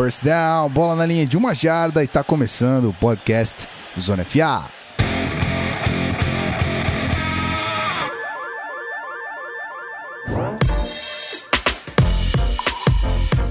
[0.00, 3.66] First down, bola na linha de uma jarda e tá começando o podcast
[3.98, 4.70] Zona FA.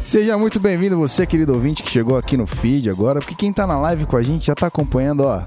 [0.06, 3.68] Seja muito bem-vindo você, querido ouvinte, que chegou aqui no feed agora, porque quem tá
[3.68, 5.44] na live com a gente já tá acompanhando, ó.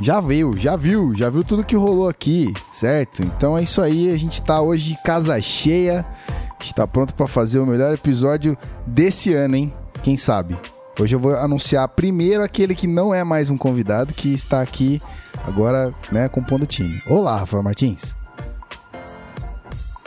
[0.00, 3.22] Já viu, já viu, já viu tudo que rolou aqui, certo?
[3.22, 7.28] Então é isso aí, a gente tá hoje casa cheia, a gente tá pronto para
[7.28, 9.72] fazer o melhor episódio desse ano, hein?
[10.02, 10.58] Quem sabe?
[10.98, 15.00] Hoje eu vou anunciar primeiro aquele que não é mais um convidado, que está aqui
[15.46, 17.00] agora, né, compondo o time.
[17.06, 18.14] Olá, Rafael Martins.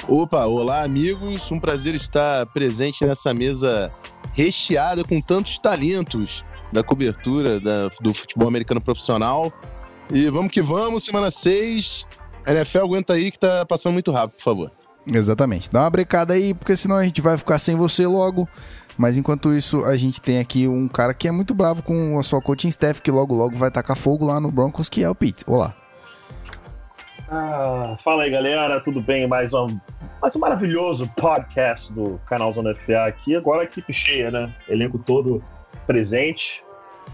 [0.07, 3.89] Opa, olá amigos, um prazer estar presente nessa mesa
[4.33, 9.51] recheada com tantos talentos da cobertura da, do futebol americano profissional.
[10.11, 12.05] E vamos que vamos, semana 6.
[12.45, 14.71] NFL aguenta aí que tá passando muito rápido, por favor.
[15.11, 15.69] Exatamente.
[15.71, 18.47] Dá uma brecada aí, porque senão a gente vai ficar sem você logo.
[18.97, 22.23] Mas enquanto isso, a gente tem aqui um cara que é muito bravo com a
[22.23, 25.15] sua coaching staff, que logo logo vai tacar fogo lá no Broncos, que é o
[25.15, 25.43] Pete.
[25.45, 25.75] Olá.
[27.29, 29.27] Ah, fala aí, galera, tudo bem?
[29.27, 29.67] Mais um,
[30.21, 33.35] mais um maravilhoso podcast do canal Zona FA aqui.
[33.35, 34.53] Agora equipe cheia, né?
[34.69, 35.43] Elenco todo
[35.87, 36.63] presente.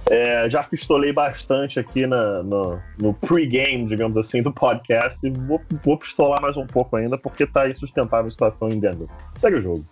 [0.09, 5.25] É, já pistolei bastante aqui na, no, no pre-game, digamos assim, do podcast.
[5.25, 9.07] E vou, vou pistolar mais um pouco ainda, porque tá insustentável a situação em Denver.
[9.37, 9.85] Segue o jogo.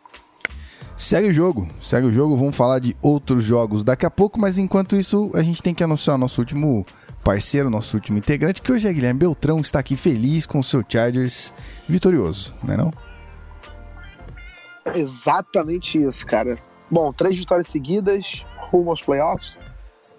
[0.99, 2.35] Segue o jogo, segue o jogo.
[2.35, 5.81] Vamos falar de outros jogos daqui a pouco, mas enquanto isso, a gente tem que
[5.81, 6.85] anunciar nosso último
[7.23, 10.83] parceiro, nosso último integrante, que hoje é Guilherme Beltrão, está aqui feliz com o seu
[10.85, 11.53] Chargers
[11.87, 12.93] vitorioso, não é não?
[14.93, 16.59] Exatamente isso, cara.
[16.91, 19.57] Bom, três vitórias seguidas, rumo aos playoffs,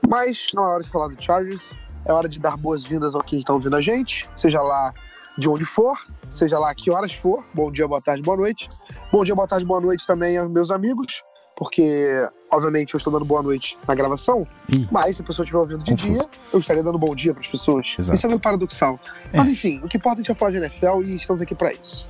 [0.08, 1.74] mas não é hora de falar do Chargers,
[2.06, 4.94] é hora de dar boas-vindas ao que estão ouvindo a gente, seja lá
[5.38, 7.44] de onde for, seja lá que horas for.
[7.54, 8.68] Bom dia, boa tarde, boa noite.
[9.12, 11.22] Bom dia, boa tarde, boa noite também aos meus amigos,
[11.56, 12.10] porque,
[12.50, 14.88] obviamente, eu estou dando boa noite na gravação, Ih.
[14.90, 16.12] mas se a pessoa estiver ouvindo de Confuso.
[16.12, 17.94] dia, eu estaria dando bom dia para as pessoas.
[17.98, 18.16] Exato.
[18.16, 18.98] Isso é meio paradoxal.
[19.32, 19.36] É.
[19.36, 21.72] Mas enfim, o que importa é a gente falar de NFL e estamos aqui para
[21.72, 22.08] isso.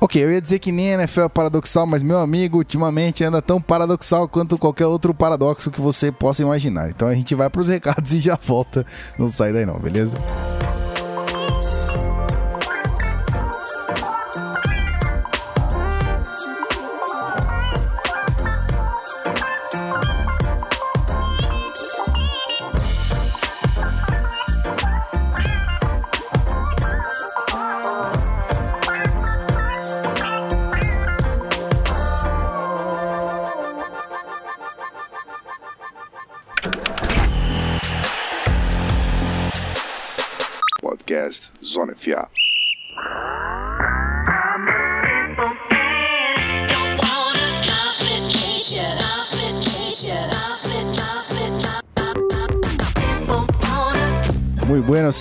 [0.00, 3.40] Ok, eu ia dizer que nem a NFL é paradoxal, mas meu amigo, ultimamente anda
[3.40, 6.90] tão paradoxal quanto qualquer outro paradoxo que você possa imaginar.
[6.90, 8.84] Então a gente vai pros recados e já volta.
[9.16, 10.18] Não sai daí não, beleza?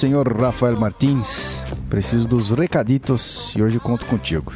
[0.01, 1.61] Senhor Rafael Martins.
[1.87, 4.51] Preciso dos recaditos e hoje conto contigo.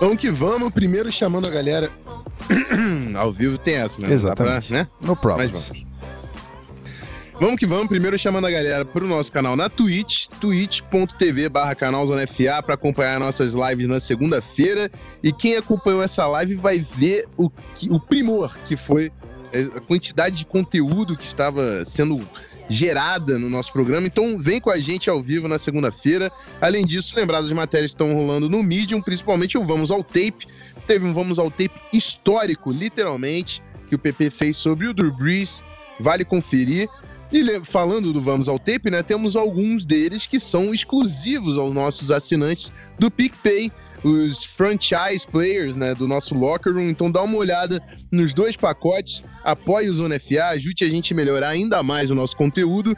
[0.00, 1.90] Vamos que vamos, primeiro chamando a galera.
[3.14, 4.08] Ao vivo tem essa, né?
[4.08, 4.72] Dá pra- Exatamente.
[4.72, 4.88] né?
[5.02, 5.50] No problem.
[5.52, 5.84] Mas vamos.
[7.38, 11.74] Vamos que vamos, primeiro chamando a galera pro nosso canal na Twitch, twitch.tv barra
[12.26, 14.90] FA para acompanhar nossas lives na segunda-feira.
[15.22, 19.12] E quem acompanhou essa live vai ver o, que- o primor que foi
[19.52, 22.20] é, a quantidade de conteúdo que estava sendo
[22.68, 24.06] gerada no nosso programa.
[24.06, 26.30] Então vem com a gente ao vivo na segunda-feira.
[26.60, 30.46] Além disso, lembrar das matérias que estão rolando no Medium, principalmente o Vamos ao Tape.
[30.86, 35.64] Teve um Vamos ao Tape histórico, literalmente, que o PP fez sobre o Drew Brees.
[36.00, 36.88] Vale conferir.
[37.34, 42.12] E falando do Vamos ao Tape, né, temos alguns deles que são exclusivos aos nossos
[42.12, 43.72] assinantes do PicPay,
[44.04, 46.90] os franchise players né, do nosso Locker Room.
[46.90, 51.16] Então dá uma olhada nos dois pacotes, apoie o Zona FA, ajude a gente a
[51.16, 52.96] melhorar ainda mais o nosso conteúdo.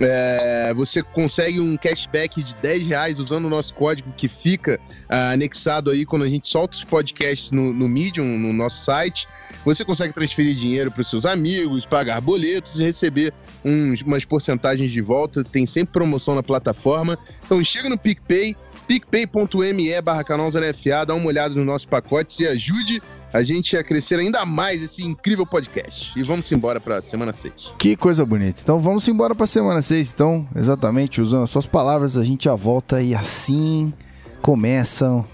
[0.00, 5.32] É, você consegue um cashback de 10 reais usando o nosso código que fica ah,
[5.32, 9.28] anexado aí quando a gente solta os podcasts no, no Medium, no nosso site.
[9.66, 13.34] Você consegue transferir dinheiro para os seus amigos, pagar boletos e receber
[13.64, 15.42] uns- umas porcentagens de volta.
[15.44, 17.18] Tem sempre promoção na plataforma.
[17.44, 22.38] Então chega no PicPay, picpay.me barra canal Zona FA, dá uma olhada nos nossos pacotes
[22.40, 23.02] e ajude
[23.32, 26.18] a gente a crescer ainda mais esse incrível podcast.
[26.18, 27.72] E vamos embora para semana 6.
[27.78, 28.60] Que coisa bonita.
[28.62, 30.12] Então vamos embora pra semana 6.
[30.14, 33.92] Então, exatamente, usando as suas palavras, a gente já volta e assim
[34.40, 35.26] começam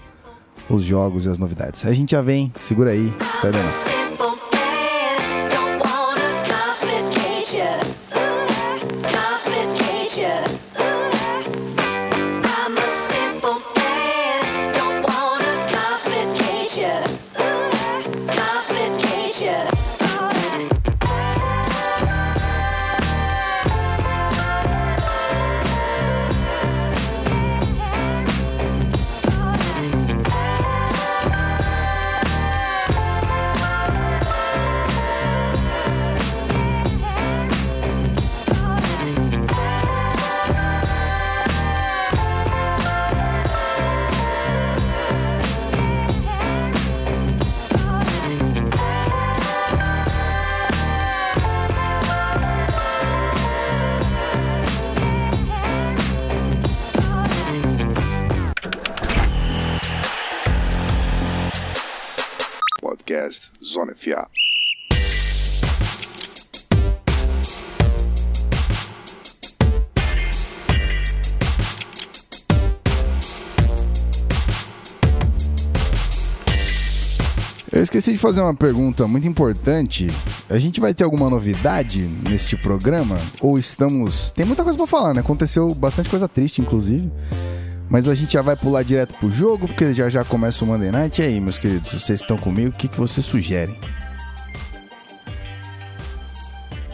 [0.69, 1.85] os jogos e as novidades.
[1.85, 4.02] A gente já vem, segura aí, sai daí
[77.93, 80.07] esqueci de fazer uma pergunta muito importante.
[80.49, 83.19] A gente vai ter alguma novidade neste programa?
[83.39, 84.31] Ou estamos.
[84.31, 85.19] Tem muita coisa pra falar, né?
[85.19, 87.11] Aconteceu bastante coisa triste, inclusive.
[87.87, 90.89] Mas a gente já vai pular direto pro jogo, porque já já começa o Monday
[90.89, 91.21] Night.
[91.21, 92.69] E aí, meus queridos, vocês estão comigo?
[92.69, 93.77] O que, que vocês sugerem?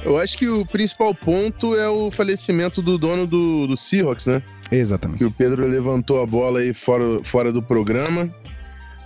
[0.04, 4.44] Eu acho que o principal ponto é o falecimento do dono do, do Seahawks, né?
[4.70, 5.20] Exatamente.
[5.20, 8.30] Que o Pedro levantou a bola aí fora, fora do programa.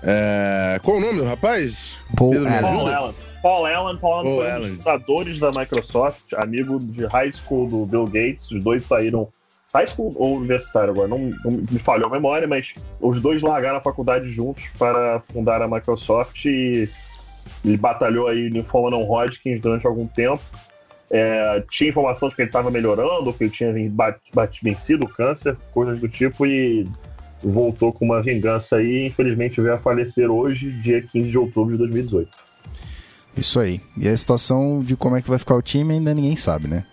[0.06, 1.98] É, Qual o nome do rapaz?
[2.16, 2.62] Paul Allen.
[2.62, 2.88] Paul?
[2.88, 3.16] Allen.
[3.42, 7.70] Paul Allen, Paul Allen Paul foi um dos fundadores da Microsoft, amigo de high school
[7.70, 8.50] do Bill Gates.
[8.52, 9.28] Os dois saíram.
[9.74, 13.78] High school ou universitário agora, não, não me falhou a memória, mas os dois largaram
[13.78, 16.88] a faculdade juntos para fundar a Microsoft e
[17.66, 20.44] ele batalhou aí no Foreman Hodgkins durante algum tempo.
[21.10, 25.10] É, tinha informação de que ele estava melhorando, que ele tinha bat- bat- vencido o
[25.10, 26.88] câncer, coisas do tipo, e
[27.44, 29.06] voltou com uma vingança aí.
[29.08, 32.30] Infelizmente veio a falecer hoje, dia 15 de outubro de 2018.
[33.38, 33.82] Isso aí.
[33.98, 36.84] E a situação de como é que vai ficar o time ainda ninguém sabe, né?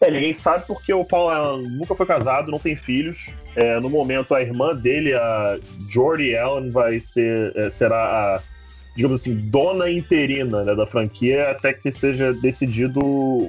[0.00, 3.26] É, ninguém sabe porque o Paul Allen nunca foi casado, não tem filhos.
[3.56, 5.58] É, no momento, a irmã dele, a
[5.90, 7.96] Jordi Allen, vai ser, é, será
[8.36, 8.42] a,
[8.96, 13.44] digamos assim, dona interina né, da franquia até que seja decidido o,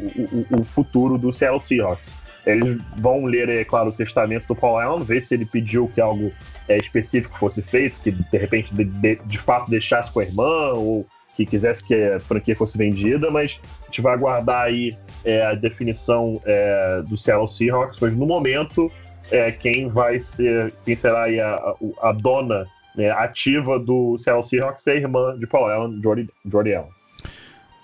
[0.52, 2.14] o- o futuro do Seattle Seahawks.
[2.46, 6.00] Eles vão ler, é claro, o testamento do Paul Allen, ver se ele pediu que
[6.00, 6.32] algo
[6.70, 10.74] é, específico fosse feito, que de repente de, de- de fato deixasse com a irmã
[10.74, 11.06] ou
[11.36, 14.96] que quisesse que a franquia fosse vendida, mas a gente vai aguardar aí
[15.26, 18.90] é, a definição é, do Seattle Seahawks, mas no momento
[19.32, 22.66] é, quem vai ser, quem será a, a- dona
[22.96, 26.90] né, ativa do Seattle Seahawks é a irmã de Paul Allen, Jordi, Jordi Allen.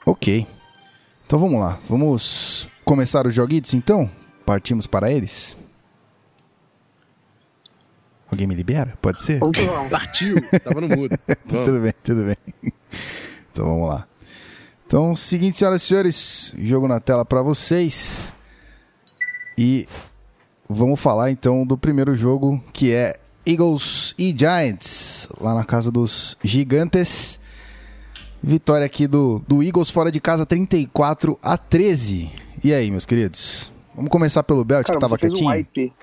[0.05, 0.45] Ok.
[1.27, 1.77] Então vamos lá.
[1.89, 4.09] Vamos começar os joguitos então?
[4.45, 5.55] Partimos para eles?
[8.29, 8.97] Alguém me libera?
[9.01, 9.41] Pode ser?
[9.89, 10.35] Partiu!
[10.59, 11.17] Tava no mudo.
[11.47, 12.37] Tudo bem, tudo bem.
[13.51, 14.07] Então vamos lá.
[14.87, 18.33] Então, seguinte, senhoras e senhores, jogo na tela para vocês.
[19.57, 19.85] E
[20.67, 26.37] vamos falar então do primeiro jogo que é Eagles e Giants, lá na casa dos
[26.41, 27.39] Gigantes.
[28.41, 32.31] Vitória aqui do, do Eagles fora de casa 34 a 13.
[32.63, 33.71] E aí, meus queridos?
[33.95, 35.93] Vamos começar pelo Belt, Cara, que tava você fez um wipe.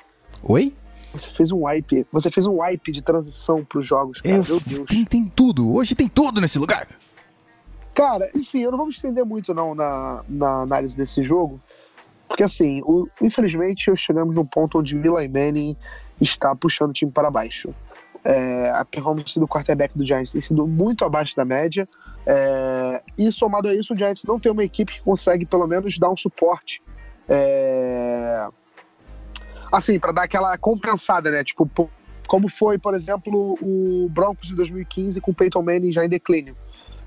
[0.43, 0.75] Oi?
[1.13, 2.07] Você fez um wipe.
[2.13, 4.37] Você fez um wipe de transição pros jogos, cara.
[4.37, 4.87] Eu, Meu Deus.
[4.89, 5.75] tem, tem tudo.
[5.75, 6.87] Hoje tem tudo nesse lugar.
[7.95, 11.61] Cara, enfim, eu não vou me estender muito não na, na análise desse jogo,
[12.29, 15.77] porque assim, o- infelizmente chegamos num ponto onde Eli Manning
[16.21, 17.75] está puxando o time para baixo.
[18.25, 21.89] É, a performance do quarterback do Giants tem sido muito abaixo da média,
[22.25, 25.99] é, e somado a isso, o Giants não tem uma equipe que consegue pelo menos
[25.99, 26.81] dar um suporte.
[27.29, 28.49] É,
[29.73, 31.45] assim, para dar aquela compensada, né?
[31.45, 31.69] Tipo,
[32.27, 36.57] como foi, por exemplo, o Broncos de 2015 com o Peyton Manning já em declínio.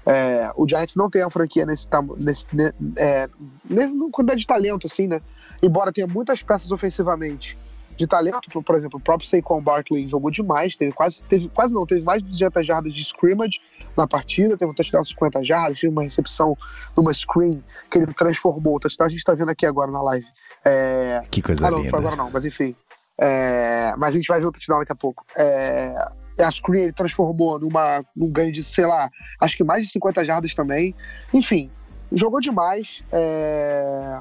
[0.05, 1.87] É, o Giants não tem a franquia nesse,
[2.17, 3.29] nesse, ne- é,
[3.69, 5.21] nesse quantidade de talento, assim, né?
[5.61, 7.57] Embora tenha muitas peças ofensivamente
[8.01, 11.85] de talento, por, exemplo, o próprio Saquon Barkley jogou demais, teve quase, teve, quase não,
[11.85, 13.59] teve mais de 200 jardas de scrimmage
[13.95, 16.57] na partida, teve um touchdown de 50 jardas, teve uma recepção
[16.97, 20.25] numa screen que ele transformou, o touchdown a gente tá vendo aqui agora na live.
[20.65, 21.91] É, Que coisa ah, não, não linda.
[21.91, 22.75] foi agora não, mas enfim.
[23.19, 25.23] É, mas a gente vai ver o touchdown daqui a pouco.
[25.37, 25.93] É,
[26.39, 30.25] a screen ele transformou numa, num ganho de, sei lá, acho que mais de 50
[30.25, 30.95] jardas também.
[31.31, 31.69] Enfim,
[32.11, 33.03] jogou demais.
[33.11, 34.19] é,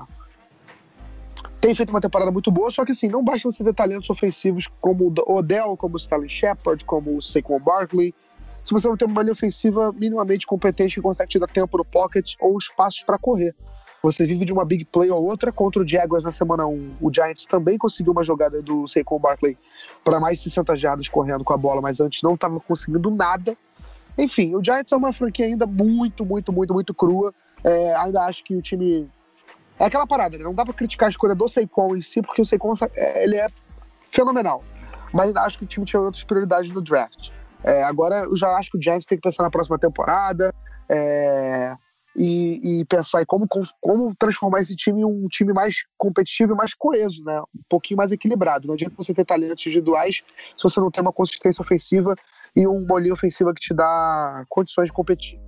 [1.60, 4.66] Tem feito uma temporada muito boa, só que assim, não basta você ter talentos ofensivos
[4.80, 8.14] como o Odell, como o Stanley Shepard, como o Saquon Barkley.
[8.64, 11.84] Se você não tem uma linha ofensiva minimamente competente que consegue te dar tempo no
[11.84, 13.54] pocket ou espaços para correr.
[14.02, 16.96] Você vive de uma big play ou outra contra o Jaguars na semana 1.
[16.98, 19.58] O Giants também conseguiu uma jogada do Saquon Barkley
[20.02, 23.54] para mais de 60 jardas correndo com a bola, mas antes não estava conseguindo nada.
[24.16, 27.34] Enfim, o Giants é uma franquia ainda muito, muito, muito, muito crua.
[27.62, 29.10] É, ainda acho que o time.
[29.80, 30.44] É aquela parada, né?
[30.44, 33.36] Não dá pra criticar a escolha do Saquon em si, porque o Saquon é, ele
[33.36, 33.48] é
[33.98, 34.62] fenomenal.
[35.12, 37.30] Mas ainda acho que o time tinha outras prioridades no draft.
[37.64, 40.54] É, agora eu já acho que o Giants tem que pensar na próxima temporada.
[40.88, 41.74] é,
[42.16, 43.46] e, e pensar em como,
[43.80, 47.40] como transformar esse time em um time mais competitivo e mais coeso, né?
[47.40, 48.66] Um pouquinho mais equilibrado.
[48.66, 50.22] Não adianta você ter talentos individuais
[50.56, 52.14] se você não tem uma consistência ofensiva
[52.54, 55.40] e um bolinho ofensiva que te dá condições de competir.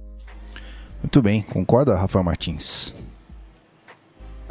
[1.03, 2.95] Muito bem, concorda, Rafael Martins?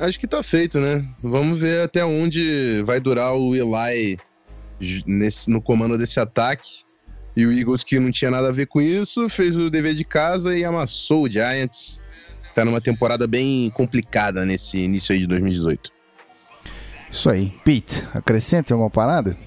[0.01, 1.07] Acho que tá feito, né?
[1.21, 4.17] Vamos ver até onde vai durar o Eli
[5.05, 6.81] nesse, no comando desse ataque.
[7.37, 10.03] E o Eagles, que não tinha nada a ver com isso, fez o dever de
[10.03, 12.01] casa e amassou o Giants.
[12.55, 15.91] Tá numa temporada bem complicada nesse início aí de 2018.
[17.11, 17.53] Isso aí.
[17.63, 19.37] Pete, acrescenta alguma parada?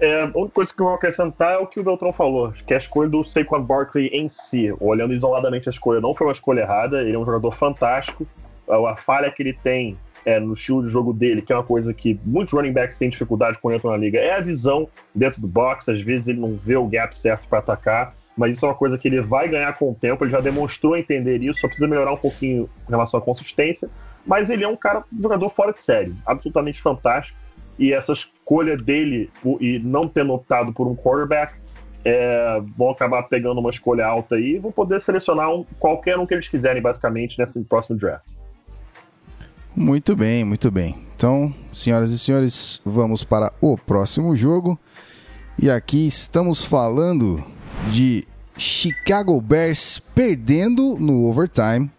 [0.00, 2.72] É, a única coisa que eu vou acrescentar é o que o Beltrão falou, que
[2.72, 4.74] é a escolha do Saquon Barkley em si.
[4.80, 8.26] Olhando isoladamente a escolha, não foi uma escolha errada, ele é um jogador fantástico.
[8.66, 11.92] A, falha que ele tem é, no estilo de jogo dele, que é uma coisa
[11.92, 15.46] que muitos running backs têm dificuldade quando entram na liga, é a visão dentro do
[15.46, 15.90] box.
[15.90, 18.96] Às vezes ele não vê o gap certo para atacar, mas isso é uma coisa
[18.96, 20.24] que ele vai ganhar com o tempo.
[20.24, 23.90] Ele já demonstrou entender isso, só precisa melhorar um pouquinho em relação à consistência.
[24.24, 27.38] Mas ele é um cara, um jogador fora de série, absolutamente fantástico.
[27.78, 28.12] E essa
[28.50, 29.30] escolha dele
[29.60, 31.54] e não tendo optado por um quarterback
[32.04, 36.26] é, vão acabar pegando uma escolha alta aí e vão poder selecionar um, qualquer um
[36.26, 38.24] que eles quiserem, basicamente, nesse próximo draft.
[39.76, 40.96] Muito bem, muito bem.
[41.14, 44.78] Então, senhoras e senhores, vamos para o próximo jogo.
[45.56, 47.44] E aqui estamos falando
[47.90, 48.26] de
[48.56, 51.90] Chicago Bears perdendo no overtime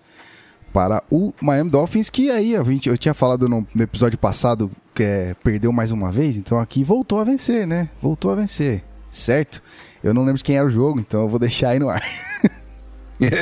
[0.73, 5.91] para o Miami Dolphins, que aí eu tinha falado no, episódio passado é, perdeu mais
[5.91, 7.89] uma vez, então aqui voltou a vencer, né?
[8.01, 9.61] Voltou a vencer, certo?
[10.03, 12.03] Eu não lembro de quem era o jogo, então eu vou deixar aí no ar.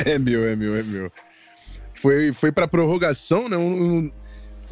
[0.06, 1.10] É meu, é meu, é meu.
[1.94, 3.56] Foi, foi pra prorrogação, né?
[3.56, 4.10] Um-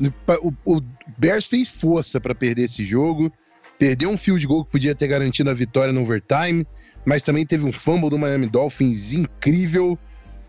[0.01, 0.11] um-
[0.43, 0.83] o, o
[1.17, 3.33] Bears fez força pra perder esse jogo.
[3.79, 6.67] Perdeu um field goal que podia ter garantido a vitória no overtime,
[7.07, 9.99] mas também teve um fumble do Miami Dolphins incrível.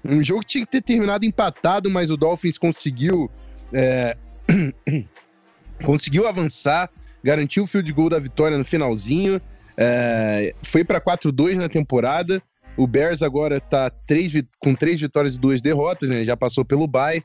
[0.04, 3.32] Um jogo que tinha que ter terminado empatado, mas o Dolphins conseguiu
[3.72, 4.18] é,
[5.84, 6.90] conseguiu avançar,
[7.24, 9.42] garantiu o field goal da vitória no finalzinho.
[9.82, 12.42] é, foi para 4-2 na temporada.
[12.76, 16.26] O Bears agora tá vi- com três vitórias e duas derrotas, né?
[16.26, 17.24] Já passou pelo bye.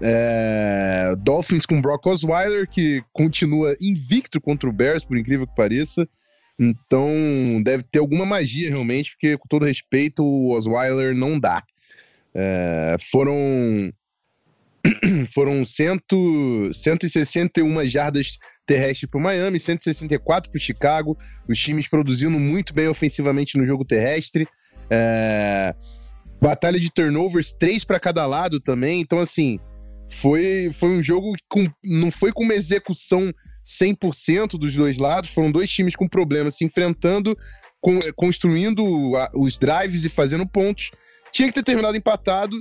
[0.00, 6.08] É, Dolphins com Brock Osweiler, que continua invicto contra o Bears, por incrível que pareça.
[6.58, 7.10] Então,
[7.64, 11.62] deve ter alguma magia realmente, porque, com todo respeito, o Osweiler não dá.
[12.34, 13.92] É, foram
[15.34, 21.18] foram cento, 161 jardas terrestres para o Miami, 164 para o Chicago.
[21.48, 24.46] Os times produzindo muito bem ofensivamente no jogo terrestre.
[24.90, 25.74] É,
[26.40, 29.00] batalha de turnovers, três para cada lado também.
[29.00, 29.58] Então, assim,
[30.08, 33.32] foi, foi um jogo com, não foi com uma execução
[33.64, 35.30] 100% dos dois lados.
[35.30, 37.36] Foram dois times com problemas se enfrentando,
[37.80, 38.84] com- construindo
[39.34, 40.90] os drives e fazendo pontos.
[41.32, 42.56] Tinha que ter terminado empatado.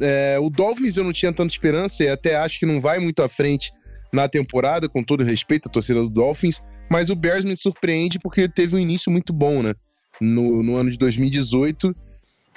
[0.00, 3.22] É, o Dolphins eu não tinha tanta esperança e até acho que não vai muito
[3.22, 3.72] à frente
[4.12, 6.62] na temporada, com todo respeito à torcida do Dolphins.
[6.90, 9.74] Mas o Bears me surpreende porque teve um início muito bom, né?
[10.20, 11.94] No, no ano de 2018,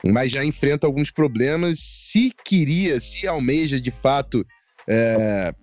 [0.04, 1.80] mas já enfrenta alguns problemas.
[1.80, 4.46] Se queria, se almeja de fato
[4.90, 5.54] é,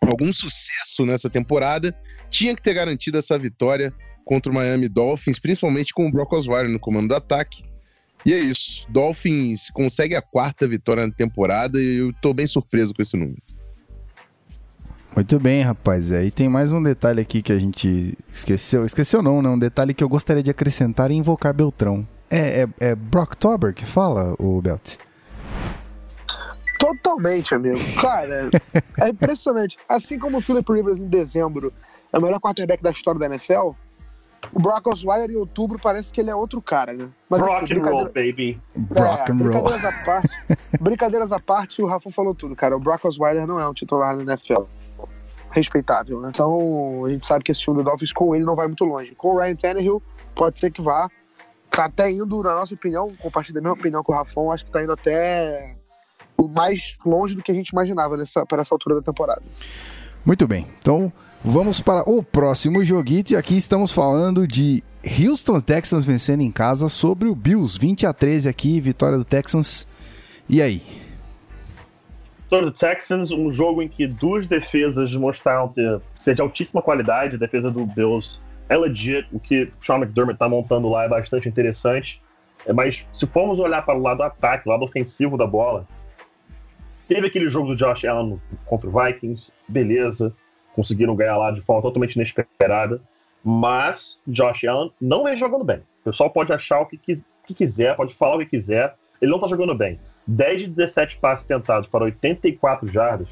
[0.00, 1.94] algum sucesso nessa temporada,
[2.30, 3.92] tinha que ter garantido essa vitória
[4.24, 7.62] contra o Miami Dolphins, principalmente com o Brock Osweiler no comando do ataque.
[8.24, 8.86] E é isso.
[8.90, 13.36] Dolphins consegue a quarta vitória na temporada e eu tô bem surpreso com esse número.
[15.14, 16.10] Muito bem, rapaz.
[16.10, 18.84] Aí tem mais um detalhe aqui que a gente esqueceu.
[18.84, 19.48] Esqueceu não, né?
[19.48, 22.06] Um detalhe que eu gostaria de acrescentar e invocar Beltrão.
[22.28, 24.96] É, é, é Brocktober que fala, o Belt?
[26.80, 27.78] Totalmente, amigo.
[28.00, 28.50] Cara,
[29.00, 29.78] é impressionante.
[29.88, 31.72] Assim como o Philip Rivers em dezembro
[32.12, 33.70] é o melhor quarterback da história da NFL,
[34.52, 37.08] o Brock Osweiler em outubro parece que ele é outro cara, né?
[37.28, 38.60] Mas Rock enfim, and roll, baby.
[38.76, 39.48] Brock é, and roll.
[39.48, 40.28] brincadeiras à parte,
[40.80, 42.76] brincadeiras à parte, o Rafa falou tudo, cara.
[42.76, 44.64] O Brock Osweiler não é um titular na NFL.
[45.50, 46.30] Respeitável, né?
[46.34, 49.14] Então, a gente sabe que esse time do Dolphins com ele não vai muito longe.
[49.14, 50.02] Com o Ryan Tannehill,
[50.34, 51.08] pode ser que vá.
[51.70, 54.70] Tá até indo, na nossa opinião, compartilho da mesma opinião com o Rafão, acho que
[54.70, 55.76] tá indo até
[56.36, 59.42] o mais longe do que a gente imaginava nessa, para essa altura da temporada.
[60.24, 60.66] Muito bem.
[60.80, 61.12] Então,
[61.44, 63.34] vamos para o próximo joguito.
[63.34, 67.78] E aqui estamos falando de Houston Texans vencendo em casa sobre o Bills.
[67.78, 69.86] 20 a 13 aqui, vitória do Texans.
[70.48, 70.82] E aí?
[72.38, 77.36] Vitória do Texans, um jogo em que duas defesas mostraram ter, ser de altíssima qualidade.
[77.36, 79.26] A defesa do Bills é legit.
[79.32, 82.22] O que Sean McDermott tá montando lá é bastante interessante.
[82.66, 85.86] É, mas se formos olhar para o lado do ataque, lado ofensivo da bola,
[87.06, 90.32] teve aquele jogo do Josh Allen contra o Vikings, beleza.
[90.74, 93.00] Conseguiram ganhar lá de forma totalmente inesperada.
[93.42, 95.78] Mas Josh Allen não vem jogando bem.
[95.78, 98.94] O pessoal pode achar o que, que quiser, pode falar o que quiser.
[99.20, 100.00] Ele não tá jogando bem.
[100.26, 103.28] 10 de 17 passes tentados para 84 jardas,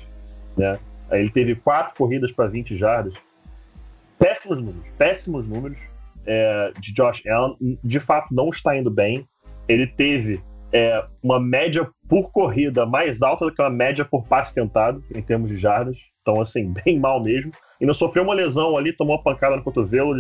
[0.57, 0.79] né?
[1.11, 3.15] Ele teve quatro corridas para 20 jardas.
[4.19, 5.79] Péssimos números, péssimos números
[6.27, 7.79] é, de Josh Allen.
[7.83, 9.27] De fato, não está indo bem.
[9.69, 10.41] Ele teve
[10.73, 15.23] é, uma média por corrida mais alta do que uma média por passe tentado, em
[15.23, 15.97] termos de jardas.
[16.23, 17.53] Então, assim, bem mal mesmo.
[17.81, 20.15] E não sofreu uma lesão ali, tomou uma pancada no cotovelo.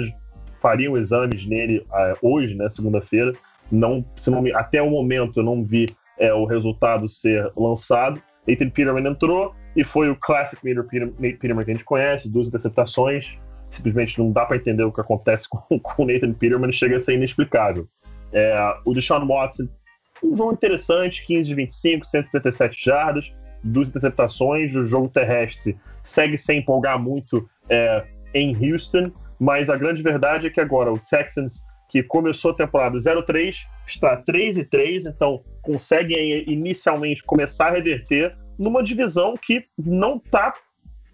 [0.60, 3.32] fariam exames nele ah, hoje, né, segunda-feira.
[3.70, 8.20] Não, não até o momento eu não vi é, o resultado ser lançado.
[8.46, 10.18] Nathan Peterman entrou e foi o
[10.60, 13.38] Peter- Nate Peterman que a gente conhece, duas interceptações.
[13.70, 17.14] Simplesmente não dá para entender o que acontece com, o Nathan Peterman, chega a ser
[17.14, 17.88] inexplicável.
[18.32, 19.68] É, o Deshaun Watson,
[20.22, 23.32] um jogo interessante, 15 de 25, 177 jardas,
[23.62, 24.74] duas interceptações.
[24.76, 28.04] O jogo terrestre segue sem empolgar muito é,
[28.34, 32.96] em Houston, mas a grande verdade é que agora o Texans, que começou a temporada
[32.96, 33.56] 0-3,
[33.86, 40.52] está 3-3, então conseguem inicialmente começar a reverter numa divisão que não está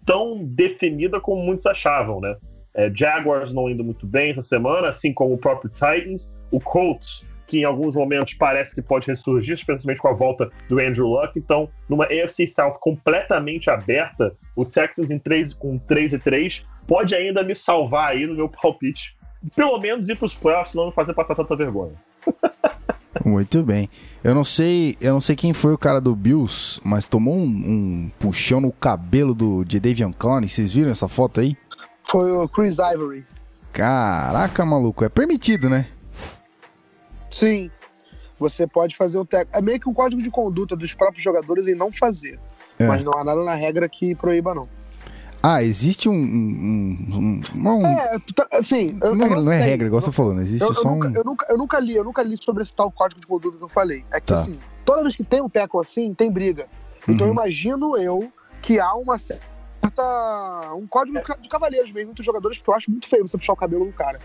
[0.05, 2.33] tão definida como muitos achavam, né?
[2.73, 7.21] É, Jaguars não indo muito bem essa semana, assim como o próprio Titans, o Colts,
[7.49, 11.37] que em alguns momentos parece que pode ressurgir, especialmente com a volta do Andrew Luck.
[11.37, 17.15] Então, numa AFC South completamente aberta, o Texans em 3, com 3 e 3 pode
[17.15, 19.17] ainda me salvar aí no meu palpite.
[19.55, 21.93] Pelo menos ir para os playoffs, não me fazer passar tanta vergonha.
[23.25, 23.89] Muito bem.
[24.23, 27.45] Eu não sei, eu não sei quem foi o cara do Bills, mas tomou um,
[27.45, 30.47] um puxão no cabelo do de Davion Clowney.
[30.47, 31.57] Vocês viram essa foto aí?
[32.03, 33.25] Foi o Chris Ivory.
[33.73, 35.87] Caraca, maluco, é permitido, né?
[37.29, 37.69] Sim.
[38.39, 39.57] Você pode fazer o técnico.
[39.57, 42.39] É meio que um código de conduta dos próprios jogadores em não fazer.
[42.77, 42.85] É.
[42.87, 44.63] Mas não há nada na regra que proíba, não.
[45.43, 48.97] Ah, existe um, um, um- um- um- É, tá- assim.
[49.01, 49.69] Eu, não, é, eu não é sei.
[49.69, 50.43] regra, igual você falou, né?
[50.43, 51.13] Existe Eu, eu só nunca, um.
[51.15, 53.63] eu, nunca, eu nunca li, eu nunca li sobre esse tal código de conduta que
[53.63, 54.03] eu falei.
[54.11, 54.35] É que Tá.
[54.35, 56.67] assim, toda vez que tem um teco assim, tem briga.
[57.07, 57.33] Então Uhum.
[57.33, 59.47] imagino eu que há uma certa.
[60.75, 63.53] um código de cavaleiros mesmo entre os jogadores, porque eu acho muito feio você puxar
[63.53, 64.19] o cabelo do cara.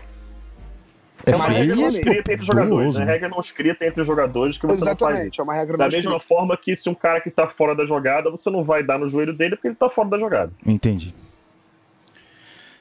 [1.25, 3.05] É É uma regra não é escrita entre os jogadores, perigoso, né?
[3.05, 3.11] né?
[3.11, 5.05] Regra não escrita entre os jogadores que você não faz isso.
[5.05, 6.19] Exatamente, é uma regra Da mesma escrita.
[6.27, 9.09] forma que se um cara que tá fora da jogada, você não vai dar no
[9.09, 10.51] joelho dele porque ele tá fora da jogada.
[10.65, 11.13] Entendi.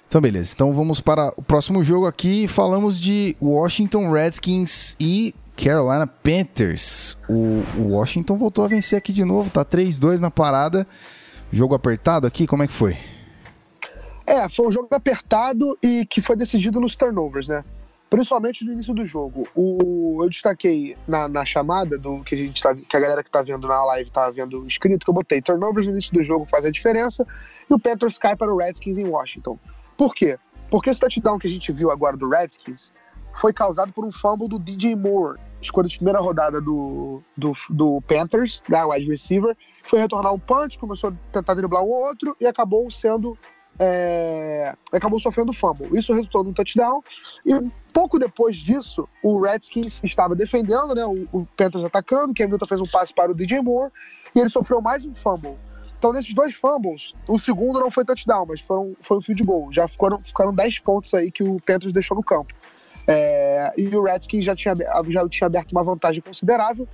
[0.06, 0.52] Então, beleza.
[0.54, 2.46] Então vamos para o próximo jogo aqui.
[2.46, 7.18] Falamos de Washington Redskins e Carolina Panthers.
[7.28, 10.86] O, o Washington voltou a vencer aqui de novo, tá 3-2 na parada.
[11.52, 12.96] Jogo apertado aqui, como é que foi?
[14.26, 17.62] É, foi um jogo apertado e que foi decidido nos turnovers, né?
[18.14, 19.44] Principalmente no início do jogo.
[19.56, 23.30] O, eu destaquei na, na chamada do que a gente tá, que a galera que
[23.30, 26.46] tá vendo na live tá vendo escrito, que eu botei turnovers no início do jogo
[26.48, 27.26] faz a diferença,
[27.68, 29.58] e o Panthers cai para o Redskins em Washington.
[29.98, 30.38] Por quê?
[30.70, 32.92] Porque esse touchdown que a gente viu agora do Redskins
[33.32, 38.00] foi causado por um fumble do DJ Moore, escolha de primeira rodada do, do, do
[38.02, 42.36] Panthers, da wide receiver, foi retornar um punch, começou a tentar driblar um ou outro
[42.40, 43.36] e acabou sendo
[43.78, 45.98] é, acabou sofrendo fumble.
[45.98, 47.02] Isso resultou num touchdown.
[47.44, 47.52] E
[47.92, 51.04] pouco depois disso, o Redskins estava defendendo, né?
[51.04, 52.34] O, o Panthers atacando.
[52.34, 53.90] Cam Newton fez um passe para o DJ Moore
[54.34, 55.56] e ele sofreu mais um fumble.
[55.98, 59.72] Então, nesses dois fumbles, o segundo não foi touchdown, mas foram, foi um field goal.
[59.72, 62.52] Já ficaram, ficaram 10 pontos aí que o Panthers deixou no campo.
[63.06, 64.74] É, e o Redskins já tinha,
[65.08, 66.86] já tinha aberto uma vantagem considerável.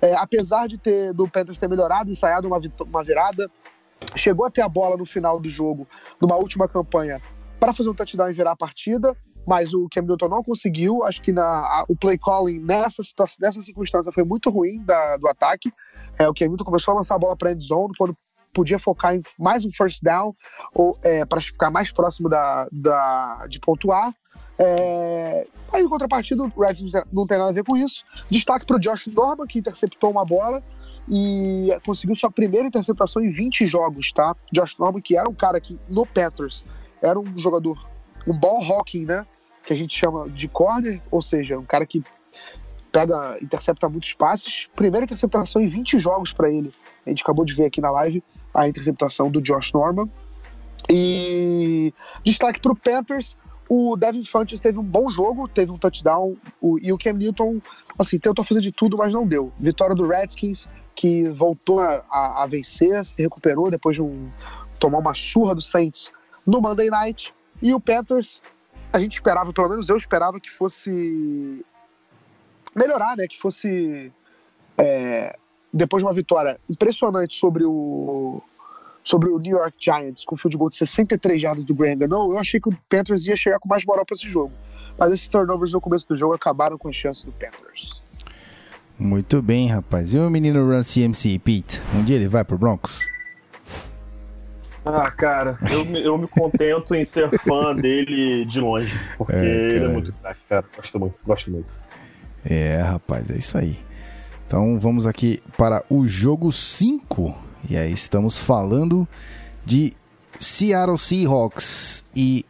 [0.00, 3.50] É, apesar de ter do Panthers ter melhorado, ensaiado uma, uma virada,
[4.16, 5.86] chegou a ter a bola no final do jogo,
[6.20, 7.20] numa última campanha,
[7.60, 11.04] para fazer um touchdown e virar a partida, mas o Cam Newton não conseguiu.
[11.04, 15.16] Acho que na, a- o play calling nessa, situação, nessa circunstância foi muito ruim da-
[15.16, 15.72] do ataque.
[16.18, 18.16] É, o Cam Newton começou a lançar a bola para end zone quando
[18.52, 20.34] podia focar em mais um first down
[20.74, 24.14] ou para ficar mais próximo da, da- de pontuar.
[24.58, 28.04] É, aí, em contrapartida, o Redskins não tem nada a ver com isso.
[28.30, 30.62] Destaque para o Josh Norman, que interceptou uma bola
[31.08, 34.34] e conseguiu sua primeira interceptação em 20 jogos, tá?
[34.52, 36.64] Josh Norman, que era um cara que no Panthers
[37.02, 37.78] era um jogador,
[38.26, 39.26] um ball hawking, né?
[39.64, 42.02] Que a gente chama de corner, ou seja, um cara que
[42.90, 44.68] pega, intercepta muitos passes.
[44.74, 46.72] Primeira interceptação em 20 jogos para ele.
[47.04, 50.08] A gente acabou de ver aqui na live a interceptação do Josh Norman.
[50.88, 51.92] E
[52.24, 53.36] destaque para o Panthers,
[53.68, 57.60] o Devin Funches teve um bom jogo, teve um touchdown, o, e o Cam Newton,
[57.98, 59.52] assim, tentou fazer de tudo, mas não deu.
[59.58, 64.30] Vitória do Redskins, que voltou a, a- a vencer, se recuperou depois de um,
[64.78, 66.12] tomar uma surra do Saints
[66.46, 67.34] no Monday Night.
[67.62, 68.40] E o Panthers,
[68.92, 71.64] a gente esperava, pelo menos eu esperava que fosse
[72.76, 73.26] melhorar, né?
[73.28, 74.12] Que fosse
[74.78, 75.36] é,
[75.72, 78.42] depois de uma vitória impressionante sobre o
[79.02, 82.38] sobre o New York Giants com field goal de 63 jardas do Graham Gano, eu
[82.38, 84.54] achei que o Panthers ia chegar com mais moral para esse jogo.
[84.96, 88.02] Mas esses turnovers no começo do jogo acabaram com as chances do Panthers.
[88.98, 90.14] Muito bem, rapaz.
[90.14, 91.82] E o menino Run CMC, Pete?
[91.94, 93.00] Um dia ele vai pro Broncos?
[94.86, 98.92] Ah, cara, eu, me- eu me contento em ser fã dele de longe.
[99.16, 99.38] Porque É,
[99.76, 100.64] ele é muito craque, cara.
[100.76, 101.74] Gosto muito, gosto muito.
[102.44, 103.78] É, rapaz, é isso aí.
[104.46, 107.34] Então vamos aqui para o jogo 5.
[107.68, 109.08] E aí estamos falando
[109.64, 109.94] de
[110.38, 112.44] Seattle Seahawks e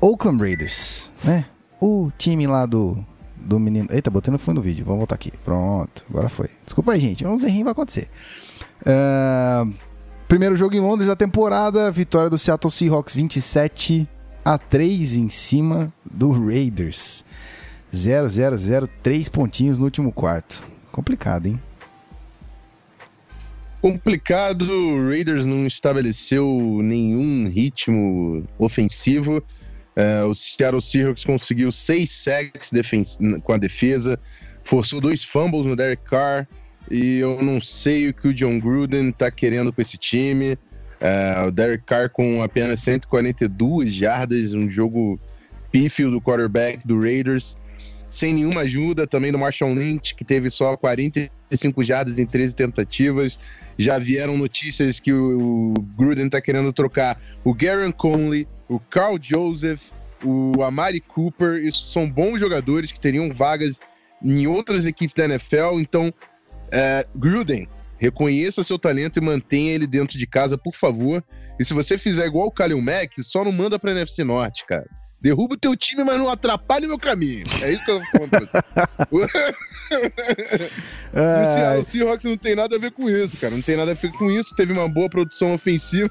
[0.00, 1.44] Oakland Raiders, né?
[1.78, 3.04] O time lá do,
[3.44, 3.88] do menino.
[3.90, 4.84] Eita, botei no fundo do vídeo.
[4.84, 5.30] Vamos voltar aqui.
[5.44, 6.48] Pronto, agora foi.
[6.64, 7.26] Desculpa aí, gente.
[7.26, 8.08] Um errinho vai acontecer.
[8.86, 9.66] Ah,
[10.28, 11.90] primeiro jogo em Londres da temporada.
[11.90, 14.08] Vitória do Seattle Seahawks 27
[14.44, 17.24] a 3 em cima do Raiders.
[17.94, 20.62] 0, 0, 0, 3 pontinhos no último quarto.
[20.90, 21.60] Complicado, hein?
[23.82, 29.42] Complicado, o Raiders não estabeleceu nenhum ritmo ofensivo.
[29.94, 32.70] É, o Seattle Seahawks conseguiu seis sacks
[33.42, 34.18] com a defesa,
[34.64, 36.46] forçou dois fumbles no Derek Carr,
[36.90, 40.58] e eu não sei o que o John Gruden tá querendo com esse time.
[41.00, 45.18] É, o Derek Carr com apenas 142 jardas, um jogo
[45.70, 47.56] pífio do quarterback do Raiders,
[48.12, 53.38] sem nenhuma ajuda também do Marshall Lynch, que teve só 45 jardas em 13 tentativas.
[53.78, 59.80] Já vieram notícias que o Gruden tá querendo trocar o Garen Conley, o Carl Joseph,
[60.22, 61.56] o Amari Cooper.
[61.56, 63.80] Isso são bons jogadores que teriam vagas
[64.22, 65.80] em outras equipes da NFL.
[65.80, 66.12] Então,
[66.70, 71.24] é, Gruden, reconheça seu talento e mantenha ele dentro de casa, por favor.
[71.58, 74.86] E se você fizer igual o Kalil Mack, só não manda pra NFC Norte, cara.
[75.22, 77.46] Derruba o teu time, mas não atrapalhe o meu caminho.
[77.62, 78.58] É isso que eu tô falando pra você.
[81.12, 83.54] O Ah, Seahawks não tem nada a ver com isso, cara.
[83.54, 84.54] Não tem nada a ver com isso.
[84.56, 86.10] Teve uma boa produção ofensiva.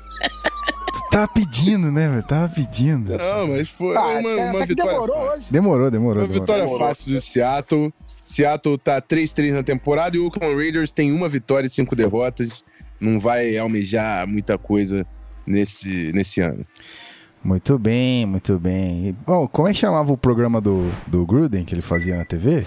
[1.11, 2.23] tava pedindo, né, velho?
[2.23, 3.17] Tava pedindo.
[3.17, 5.33] Não, mas foi Ah, uma, uma que vitória demorou fácil.
[5.39, 5.45] hoje.
[5.49, 6.21] Demorou, demorou.
[6.23, 6.41] Uma demorou.
[6.41, 6.87] vitória Demorou.
[6.87, 7.93] fácil do Seattle.
[8.23, 12.63] Seattle tá 3-3 na temporada e o Oakland Raiders tem uma vitória e cinco derrotas.
[12.99, 15.05] Não vai almejar muita coisa
[15.45, 16.63] nesse, nesse ano.
[17.43, 19.07] Muito bem, muito bem.
[19.07, 22.23] E, Bom, como é que chamava o programa do, do Gruden que ele fazia na
[22.25, 22.65] TV?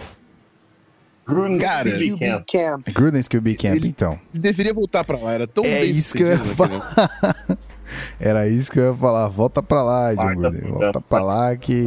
[1.26, 2.44] Gruden Cara, Camp.
[2.50, 2.88] Camp.
[2.92, 4.18] Gruden's QB Camp, Ele- então.
[4.32, 6.92] Ele deveria voltar pra lá, era tão É bem isso que eu ia falar.
[8.18, 9.28] Era isso que eu ia falar.
[9.28, 10.60] Volta pra lá, John Gruden.
[10.70, 11.84] Volta pra lá que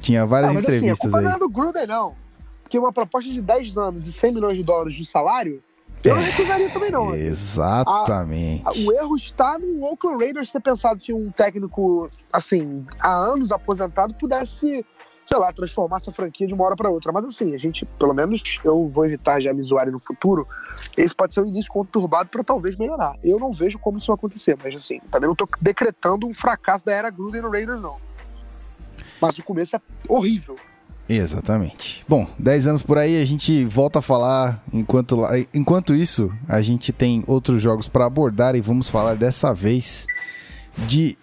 [0.00, 1.36] tinha várias Ah, mas assim, a entrevistas culpa não aí.
[1.36, 2.14] é do Gruden, não.
[2.62, 5.62] Porque uma proposta de 10 anos e 100 milhões de dólares de salário,
[6.04, 6.30] eu não É.
[6.30, 7.14] recusaria também, não.
[7.14, 8.86] Exatamente.
[8.86, 14.14] O erro está no Oakland Raiders ter pensado que um técnico, assim, há anos aposentado,
[14.14, 14.84] pudesse,
[15.24, 17.12] sei lá, transformar essa franquia de uma hora para outra.
[17.12, 20.46] Mas assim, a gente, pelo menos, eu vou evitar já me zoarem no futuro.
[20.96, 23.16] Esse pode ser um início conturbado para talvez melhorar.
[23.22, 26.84] Eu não vejo como isso vai acontecer, mas assim, também não tô decretando um fracasso
[26.84, 27.96] da era Gruden no Raiders, não.
[29.20, 30.56] Mas o começo é horrível.
[31.16, 32.04] Exatamente.
[32.08, 34.62] Bom, 10 anos por aí, a gente volta a falar.
[34.72, 35.20] Enquanto,
[35.52, 40.06] enquanto isso, a gente tem outros jogos para abordar e vamos falar dessa vez
[40.86, 41.16] de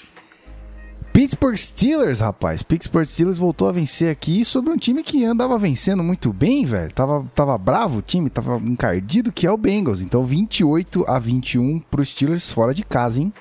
[1.11, 2.63] Pittsburgh Steelers, rapaz.
[2.63, 6.93] Pittsburgh Steelers voltou a vencer aqui sobre um time que andava vencendo muito bem, velho.
[6.93, 10.01] Tava, tava bravo o time, tava encardido, que é o Bengals.
[10.01, 13.33] Então, 28 a 21 pro Steelers fora de casa, hein?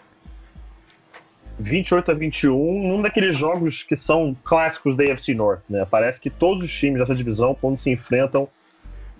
[1.59, 5.87] 28 a 21, num daqueles jogos que são clássicos da AFC North, né?
[5.91, 8.49] Parece que todos os times dessa divisão, quando se enfrentam,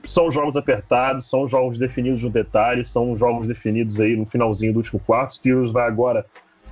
[0.05, 4.77] são jogos apertados, são jogos definidos no detalhe, são jogos definidos aí no finalzinho do
[4.77, 5.35] último quarto.
[5.35, 6.25] Steelers vai agora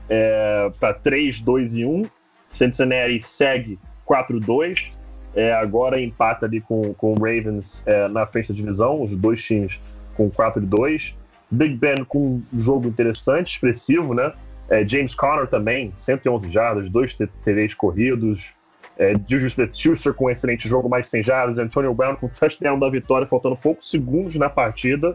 [0.08, 2.04] é, para 3, 2 e 1.
[2.50, 4.92] Cincinnati segue 4-2.
[5.34, 9.42] É, agora empata ali com, com o Ravens é, na frente da divisão, os dois
[9.42, 9.78] times
[10.16, 11.14] com 4 e 2.
[11.50, 14.32] Big Ben com um jogo interessante, expressivo, né?
[14.68, 18.52] É, James Conner também, 111 jardas, dois TVs corridos.
[18.98, 21.58] É, Juju Smith-Schuster com um excelente jogo, mais 100 jardas.
[21.58, 25.12] Antonio Brown com touchdown da vitória, faltando poucos segundos na partida.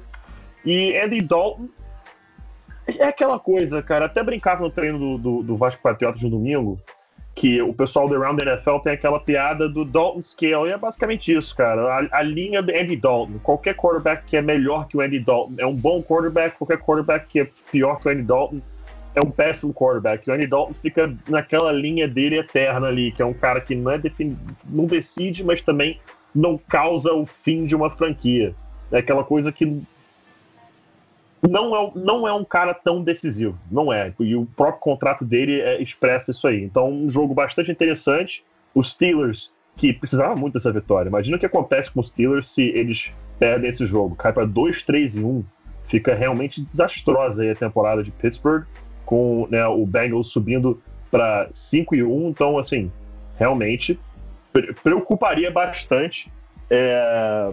[0.63, 1.67] E Andy Dalton
[2.87, 4.05] é aquela coisa, cara.
[4.05, 6.79] Até brincava no treino do, do, do Vasco Patriotas no domingo,
[7.33, 10.69] que o pessoal do Around the NFL tem aquela piada do Dalton Scale.
[10.69, 11.81] E é basicamente isso, cara.
[11.81, 13.39] A, a linha do Andy Dalton.
[13.41, 16.55] Qualquer quarterback que é melhor que o Andy Dalton é um bom quarterback.
[16.57, 18.61] Qualquer quarterback que é pior que o Andy Dalton
[19.15, 20.29] é um péssimo quarterback.
[20.29, 23.91] O Andy Dalton fica naquela linha dele eterna ali, que é um cara que não,
[23.91, 24.01] é
[24.65, 25.99] não decide, mas também
[26.33, 28.55] não causa o fim de uma franquia.
[28.91, 29.81] É aquela coisa que
[31.49, 33.57] não é, não é um cara tão decisivo.
[33.69, 34.13] Não é.
[34.19, 36.63] E o próprio contrato dele é, expressa isso aí.
[36.63, 38.43] Então, um jogo bastante interessante.
[38.73, 41.09] Os Steelers, que precisavam muito dessa vitória.
[41.09, 44.15] Imagina o que acontece com os Steelers se eles perdem esse jogo.
[44.15, 45.43] Cai para 2, 3 e 1.
[45.87, 48.65] Fica realmente desastrosa aí a temporada de Pittsburgh,
[49.11, 52.29] com né, o Bengals subindo para 5 e 1.
[52.29, 52.89] Então, assim,
[53.37, 53.99] realmente
[54.53, 56.31] pre- preocuparia bastante
[56.69, 57.51] é,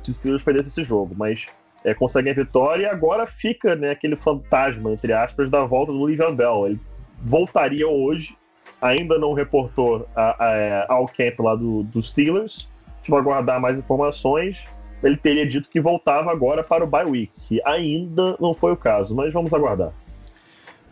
[0.00, 1.12] se os Steelers perdessem esse jogo.
[1.18, 1.46] Mas
[1.84, 6.36] é, a vitória e agora fica né, aquele fantasma, entre aspas, da volta do Le'Veon
[6.36, 6.66] Bell.
[6.68, 6.80] Ele
[7.20, 8.36] voltaria hoje,
[8.80, 12.68] ainda não reportou a- a- ao camp lá do, dos Steelers.
[13.08, 14.64] Vai aguardar mais informações.
[15.02, 18.76] Ele teria dito que voltava agora para o bye week, que ainda não foi o
[18.76, 19.90] caso, mas vamos aguardar.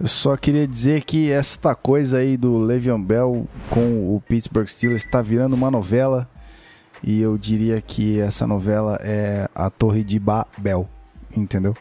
[0.01, 5.05] Eu só queria dizer que esta coisa aí do Le'Veon Bell com o Pittsburgh Steelers
[5.05, 6.27] está virando uma novela.
[7.03, 10.89] E eu diria que essa novela é a Torre de Babel,
[11.37, 11.75] entendeu?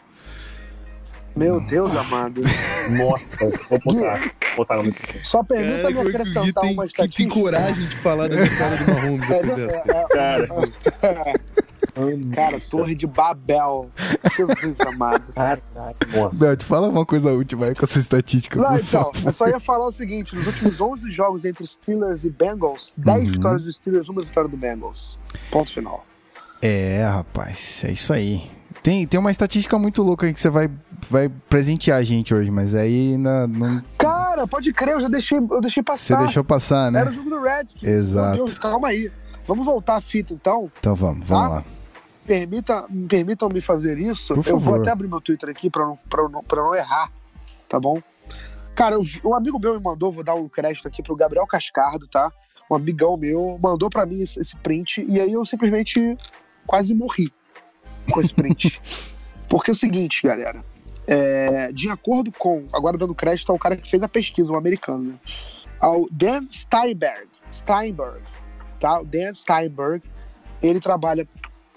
[1.36, 2.42] Meu Deus amado.
[2.90, 3.24] Nossa,
[3.70, 4.92] vou botar, vou botar no.
[5.22, 7.34] Só permita Cara, me como é que o Gui acrescentar tem, uma que tem estatística.
[7.40, 9.76] coragem de falar da vitória do Mahomes É, não, dessa.
[9.76, 10.48] é, é, Cara.
[12.34, 13.90] cara, Torre de Babel.
[14.36, 15.24] Jesus amado.
[16.38, 19.26] Belt, fala uma coisa última aí com essa estatística, Não, por então, favor.
[19.26, 23.24] eu só ia falar o seguinte: nos últimos 11 jogos entre Steelers e Bengals, 10
[23.24, 23.30] Uhum.
[23.30, 25.18] vitórias dos Steelers, uma vitória do Bengals.
[25.50, 26.04] Ponto final.
[26.62, 28.50] É, rapaz, é isso aí.
[28.82, 30.70] Tem, tem uma estatística muito louca aí que você vai,
[31.10, 35.36] vai presentear a gente hoje, mas aí ainda não, Cara, pode crer, eu já deixei,
[35.38, 36.18] eu deixei você passar.
[36.18, 37.00] deixou passar, né?
[37.00, 37.82] Era o jogo do Redskins.
[37.82, 38.36] Exato.
[38.36, 39.10] Meu Deus, calma aí.
[39.46, 40.70] Vamos voltar à fita então.
[40.78, 41.54] Então vamos, vamos Tá?
[41.56, 41.64] lá.
[42.30, 44.34] Permita, me permitam me fazer isso.
[44.46, 47.10] Eu vou até abrir meu Twitter aqui pra não, pra, não, pra não errar,
[47.68, 48.00] tá bom?
[48.72, 52.06] Cara, eu um amigo meu me mandou, vou dar o crédito aqui pro Gabriel Cascardo,
[52.06, 52.30] tá?
[52.70, 56.16] Um amigão meu mandou pra mim esse, esse print e aí eu simplesmente
[56.68, 57.32] quase morri
[58.12, 58.80] com esse print.
[59.50, 60.64] Porque é o seguinte, galera.
[61.08, 65.02] é, de acordo com, agora dando crédito ao cara que fez a pesquisa, um americano,
[65.02, 65.14] né?
[65.80, 68.22] Ao Dan Steinberg, Steinberg,
[68.78, 69.00] tá?
[69.00, 70.00] O Dan Steinberg,
[70.62, 71.26] ele trabalha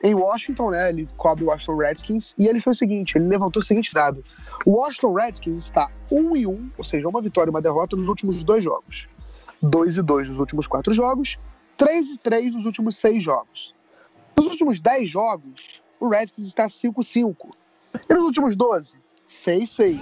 [0.04, 0.90] em Washington, né?
[0.90, 4.24] Ele cobre o Washington Redskins e ele fez o seguinte: ele levantou o seguinte dado.
[4.66, 8.08] O Washington Redskins está 1 e 1, ou seja, uma vitória e uma derrota nos
[8.08, 9.08] últimos dois jogos.
[9.62, 11.40] 2 e 2 nos últimos quatro jogos,
[11.78, 13.74] 3 e 3 nos últimos seis jogos.
[14.36, 17.50] Nos últimos 10 jogos, o Redskins está 5 e 5.
[18.10, 20.00] E nos últimos 12, 6 e 6.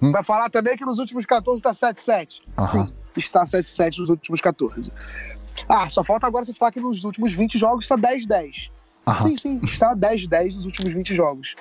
[0.12, 2.42] Vai falar também que nos últimos 14 está 7 e 7.
[2.58, 2.86] Aham.
[2.86, 4.90] Sim, está 7 e 7 nos últimos 14.
[5.68, 8.70] Ah, só falta agora você falar que nos últimos 20 jogos está 10 e 10.
[9.06, 9.28] Aham.
[9.28, 11.54] Sim, sim, está 10 10 nos últimos 20 jogos.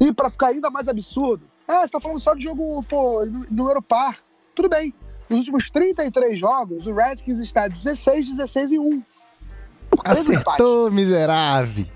[0.00, 3.46] E pra ficar ainda mais absurdo, ah, você tá falando só de jogo, pô, no-
[3.50, 4.18] número par.
[4.54, 4.94] Tudo bem.
[5.28, 9.02] Nos últimos 33 jogos, o Redskins está 16, 16 e 1.
[9.90, 10.46] Por três empates.
[10.46, 11.86] Acertou, miserável.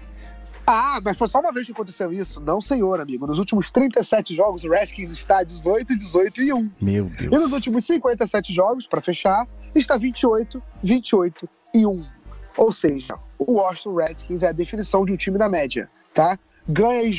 [0.66, 2.40] Ah, mas foi só uma vez que aconteceu isso.
[2.40, 3.26] Não, senhor, amigo.
[3.26, 6.70] Nos últimos 37 jogos, o Redskins está 18, 18 e 1.
[6.80, 7.52] Meu E nos Deus.
[7.52, 12.06] últimos 57 jogos, pra fechar, está 28, 28 e 1.
[12.56, 16.38] Ou seja, o Washington Redskins é a definição de um time da média, tá?
[16.68, 17.10] Ganha e,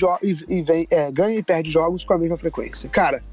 [0.49, 2.89] e- vem- é, ganha e perde jogos com a mesma frequência.
[2.89, 3.23] Cara,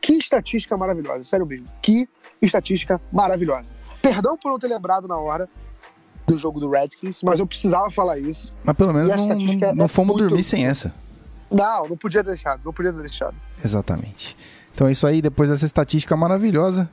[0.00, 1.66] que estatística maravilhosa, sério mesmo.
[1.82, 2.08] Que
[2.40, 3.72] estatística maravilhosa.
[4.00, 5.48] Perdão por não ter lembrado na hora
[6.26, 8.56] do jogo do Redskins, mas eu precisava falar isso.
[8.64, 10.92] Mas pelo menos não, não, não é fomos muito- dormir sem essa.
[11.50, 13.34] Não, não podia ter deixado, não podia ter deixado.
[13.62, 14.36] Exatamente.
[14.74, 16.88] Então é isso aí, depois dessa estatística maravilhosa,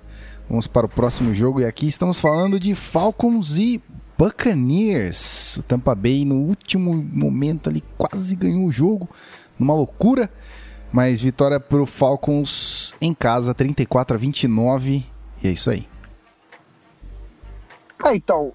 [0.50, 1.62] vamos para o próximo jogo.
[1.62, 3.82] E aqui estamos falando de Falcons e
[4.20, 5.56] Buccaneers.
[5.56, 9.10] O Tampa Bay no último momento ali quase ganhou o jogo,
[9.58, 10.30] numa loucura.
[10.92, 15.06] Mas vitória pro Falcons em casa, 34 a 29.
[15.42, 15.88] E é isso aí.
[18.04, 18.52] Ah, então,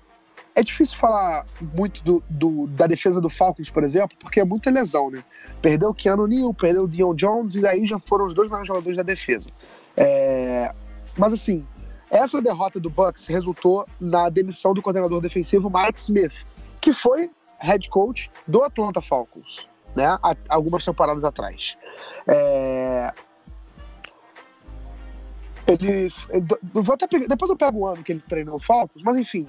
[0.55, 4.71] é difícil falar muito do, do- da defesa do Falcons, por exemplo, porque é muita
[4.71, 5.23] lesão, né?
[5.63, 8.69] Perdeu o Keanu Neal, perdeu o Dion Jones, e aí já foram os dois maiores
[8.69, 9.49] jogadores da defesa.
[9.97, 10.75] É,
[11.17, 11.67] Mas assim,
[12.11, 16.45] essa derrota do Bucks resultou na demissão do coordenador defensivo Mike Smith,
[16.81, 20.07] que foi head coach do Atlanta Falcons, né?
[20.23, 21.77] Há algumas temporadas atrás.
[22.29, 23.13] É,
[25.67, 26.11] Ele,
[26.75, 29.47] vou até pegar- depois eu pego o ano que ele treinou o Falcons, mas enfim,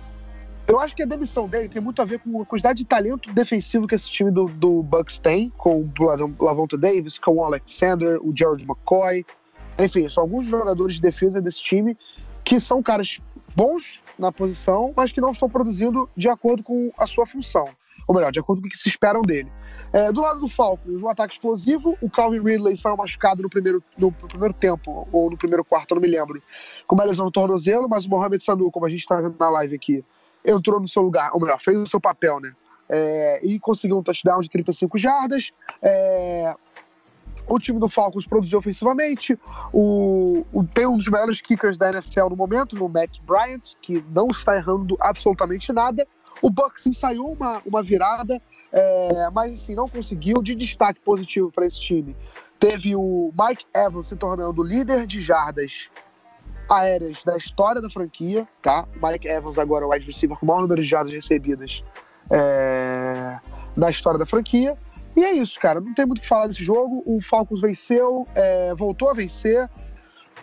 [0.65, 3.33] eu acho que a demissão dele tem muito a ver com a quantidade de talento
[3.33, 7.43] defensivo que esse time do, do Bucks tem, com o Lavon- Lavonte Davis, com o
[7.43, 9.25] Alexander, o George McCoy,
[9.77, 11.97] enfim, são alguns jogadores de defesa desse time
[12.45, 13.19] que são caras
[13.55, 17.67] bons na posição, mas que não estão produzindo de acordo com a sua função,
[18.07, 19.51] ou melhor, de acordo com o que se esperam dele.
[19.91, 23.83] É, do lado do Falcons, um ataque explosivo, o Calvin Ridley saiu machucado no primeiro,
[23.97, 26.41] no, no primeiro tempo, ou no primeiro quarto, não me lembro,
[26.85, 29.49] com uma lesão no tornozelo, mas o Mohamed Sanu, como a gente está vendo na
[29.49, 30.03] live aqui,
[30.45, 32.53] entrou no seu lugar, ou melhor, fez o seu papel, né?
[32.87, 35.51] É, e conseguiu um touchdown de 35 jardas.
[35.81, 36.55] É,
[37.47, 39.37] o time do Falcons produziu ofensivamente.
[39.71, 44.03] O, o- tem um dos melhores kickers da NFL no momento, no Matt Bryant, que
[44.11, 46.07] não está errando absolutamente nada.
[46.41, 50.41] O Bucks ensaiou uma, uma virada, é, mas assim, não conseguiu.
[50.43, 52.15] De destaque positivo para esse time,
[52.59, 55.89] teve o Mike Evans se tornando líder de jardas
[56.69, 58.85] aéreas da história da franquia, tá?
[58.99, 61.83] O Mike Evans agora é o wide receiver com o maior número de jardas recebidas
[62.29, 63.39] é,
[63.75, 64.75] na história da franquia.
[65.15, 65.79] E é isso, cara.
[65.79, 67.01] Não tem muito o que falar desse jogo.
[67.05, 69.69] O Falcons venceu, é, voltou a vencer.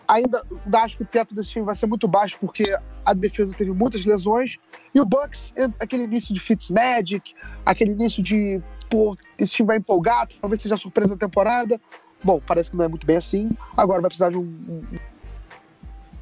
[0.08, 0.42] Ainda
[0.74, 2.64] acho que o teto desse time vai ser muito baixo porque
[3.04, 4.56] a defesa teve muitas lesões.
[4.94, 10.28] E o Bucks, aquele início de Fitzmagic, aquele início de, pô, esse time vai empolgar,
[10.40, 11.80] talvez seja a surpresa da temporada.
[12.24, 13.50] Bom, parece que não é muito bem assim.
[13.76, 14.82] Agora vai precisar de um, um-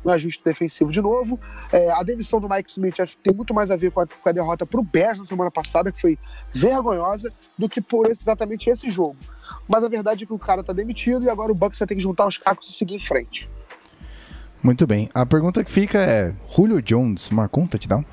[0.04, 1.38] um ajuste defensivo de novo.
[1.72, 4.06] É, a demissão do Mike Smith acho que tem muito mais a ver com a,
[4.06, 6.18] com a derrota para o Bears na semana passada, que foi
[6.54, 9.16] vergonhosa, do que por esse- exatamente esse jogo.
[9.68, 11.94] Mas a verdade é que o cara tá demitido e agora o Bucks vai ter
[11.94, 13.48] que juntar os cacos e seguir em frente.
[14.62, 15.08] Muito bem.
[15.14, 18.04] A pergunta que fica é: Julio Jones marcou um touchdown?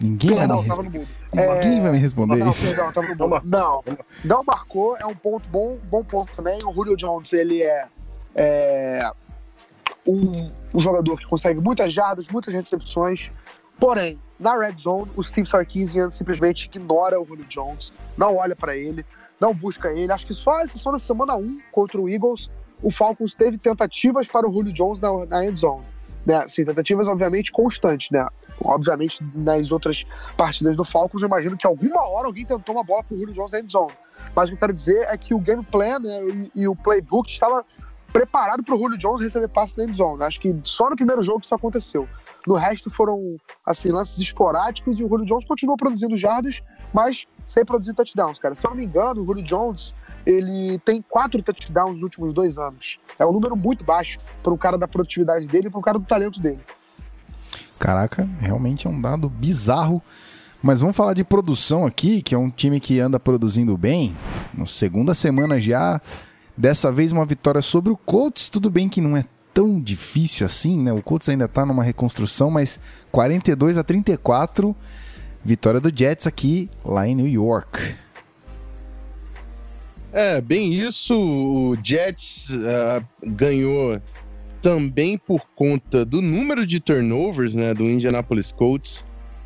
[0.00, 0.68] Ninguém vai me responder.
[0.68, 1.08] tava no mudo.
[1.36, 2.66] É, Ninguém vai me responder Não, isso.
[2.66, 3.42] perdão, tava no Não mundo.
[3.44, 3.84] Não,
[4.24, 6.64] não marcou, é um ponto bom, bom ponto também.
[6.64, 7.86] O Julio Jones, ele é,
[8.34, 9.10] é
[10.06, 13.30] um, um jogador que consegue muitas jardas, muitas recepções.
[13.78, 18.76] Porém, na red zone, o Steve Sarkisian simplesmente ignora o Julio Jones, não olha pra
[18.76, 19.04] ele,
[19.40, 20.12] não busca ele.
[20.12, 22.50] Acho que só a exceção da semana 1 contra o Eagles,
[22.82, 25.84] o Falcons teve tentativas para o Julio Jones na, na end zone.
[26.24, 26.36] Né?
[26.36, 28.26] Assim, tentativas, obviamente, constantes, né?
[28.64, 30.04] Obviamente, nas outras
[30.36, 33.52] partidas do Falcons, eu imagino que alguma hora alguém tentou uma bola pro Julio Jones
[33.52, 33.92] na end zone.
[34.34, 36.74] Mas o que eu quero dizer é que o game plan né, e, e o
[36.74, 37.64] playbook estava
[38.12, 40.22] preparado para o Julio Jones receber passe na end zone.
[40.22, 42.08] Acho que só no primeiro jogo isso aconteceu.
[42.46, 47.64] No resto foram assim, lances esporádicos e o Julio Jones continuou produzindo jardas, mas sem
[47.64, 48.54] produzir touchdowns, cara.
[48.54, 49.94] Se eu não me engano, o Julio Jones
[50.26, 52.98] ele tem quatro touchdowns nos últimos dois anos.
[53.18, 55.98] É um número muito baixo para o cara da produtividade dele e para o cara
[55.98, 56.60] do talento dele.
[57.78, 60.02] Caraca, realmente é um dado bizarro.
[60.60, 64.16] Mas vamos falar de produção aqui, que é um time que anda produzindo bem.
[64.52, 66.00] Na segunda semana já,
[66.56, 68.48] dessa vez uma vitória sobre o Colts.
[68.48, 70.92] Tudo bem que não é tão difícil assim, né?
[70.92, 72.80] O Colts ainda tá numa reconstrução, mas
[73.12, 74.74] 42 a 34,
[75.44, 77.94] vitória do Jets aqui lá em New York.
[80.12, 81.14] É, bem isso.
[81.14, 84.00] O Jets ah, ganhou
[84.60, 89.04] também por conta do número de turnovers né, do Indianapolis Colts.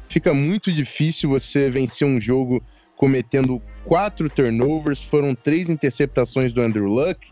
[0.08, 2.62] Fica muito difícil você vencer um jogo
[2.96, 5.02] cometendo quatro turnovers.
[5.02, 7.30] Foram três interceptações do Andrew Luck,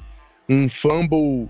[0.49, 1.49] um fumble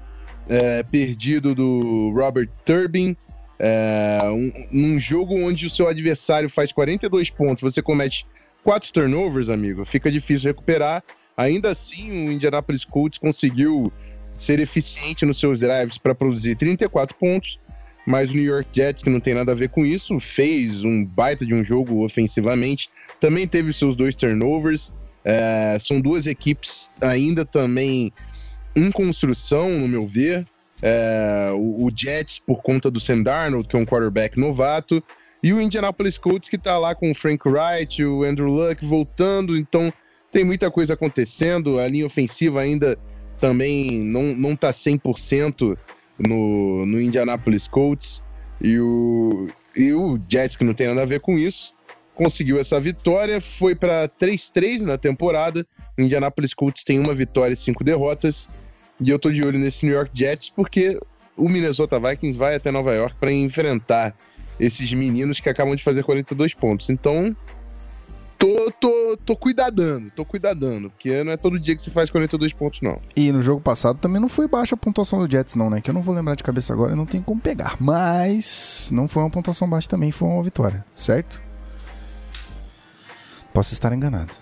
[0.48, 3.16] é, perdido do Robert Turbin.
[3.58, 8.26] É, um, um jogo onde o seu adversário faz 42 pontos, você comete
[8.64, 11.02] quatro turnovers, amigo, fica difícil recuperar.
[11.36, 13.92] Ainda assim, o Indianapolis Colts conseguiu
[14.34, 17.58] ser eficiente nos seus drives para produzir 34 pontos,
[18.06, 21.04] mas o New York Jets, que não tem nada a ver com isso, fez um
[21.04, 22.88] baita de um jogo ofensivamente.
[23.20, 24.94] Também teve seus dois turnovers.
[25.24, 28.12] É, são duas equipes ainda também
[28.74, 30.46] em construção, no meu ver.
[30.82, 35.02] É, o, o Jets, por conta do Sam Darnold, que é um quarterback novato,
[35.42, 39.56] e o Indianapolis Colts, que tá lá com o Frank Wright, o Andrew Luck voltando,
[39.56, 39.92] então
[40.30, 41.78] tem muita coisa acontecendo.
[41.78, 42.98] A linha ofensiva ainda
[43.40, 45.76] também não, não tá 100%
[46.18, 48.22] no, no Indianapolis Colts.
[48.62, 51.74] E o, e o Jets, que não tem nada a ver com isso,
[52.14, 53.40] conseguiu essa vitória.
[53.40, 55.66] Foi para 3-3 na temporada.
[55.98, 58.48] O Indianapolis Colts tem uma vitória e cinco derrotas.
[59.00, 61.00] E eu tô de olho nesse New York Jets porque
[61.36, 64.14] o Minnesota Vikings vai até Nova York para enfrentar
[64.58, 66.90] esses meninos que acabam de fazer 42 pontos.
[66.90, 67.34] Então,
[68.40, 72.52] tô, tô, tô cuidadando, tô cuidadando, porque não é todo dia que se faz 42
[72.54, 72.98] pontos, não.
[73.14, 75.80] E no jogo passado também não foi baixa a pontuação do Jets, não, né?
[75.80, 77.76] Que eu não vou lembrar de cabeça agora, não tem como pegar.
[77.78, 81.40] Mas não foi uma pontuação baixa também, foi uma vitória, certo?
[83.52, 84.32] Posso estar enganado.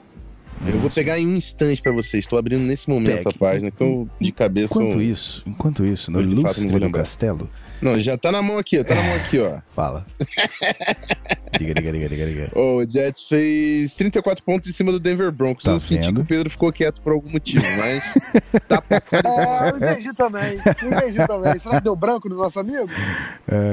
[0.66, 2.26] Eu vou pegar em um instante pra vocês.
[2.26, 3.28] Tô abrindo nesse momento Pegue.
[3.28, 4.74] a página, que eu de cabeça.
[4.74, 7.50] Enquanto eu- isso, enquanto isso, no Eu, de fato, não lustre vou do castelo,
[7.80, 9.58] Não, já tá na mão aqui, ó, tá na mão aqui, ó.
[9.70, 10.04] fala.
[11.58, 12.50] diga, diga, diga, diga, diga.
[12.58, 15.64] O Jets fez 34 pontos em cima do Denver Broncos.
[15.64, 16.16] Tá eu senti vendo?
[16.16, 18.02] que o Pedro ficou quieto por algum motivo, mas
[18.68, 19.26] tá passando.
[19.26, 20.58] É, eu entendi também.
[20.82, 21.58] Entendi também.
[21.58, 22.88] Será que deu branco no nosso amigo?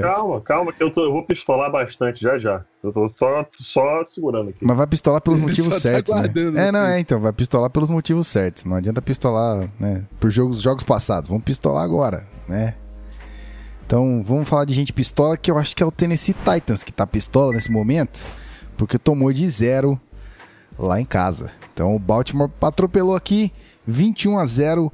[0.02, 2.64] Calma, calma, que eu, tô- eu vou pistolar bastante já já.
[2.84, 4.60] Eu tô só, só segurando aqui.
[4.62, 6.22] Mas vai pistolar pelos Ele motivos tá certos, né?
[6.22, 8.64] guardando É, não, é, então, vai pistolar pelos motivos certos.
[8.64, 11.28] Não adianta pistolar, né, por jogos, jogos passados.
[11.28, 12.76] Vamos pistolar agora, né?
[13.86, 16.92] Então, vamos falar de gente pistola, que eu acho que é o Tennessee Titans que
[16.92, 18.26] tá pistola nesse momento,
[18.78, 20.00] porque tomou de zero
[20.78, 21.52] lá em casa.
[21.72, 23.52] Então, o Baltimore atropelou aqui,
[23.86, 24.92] 21 a 0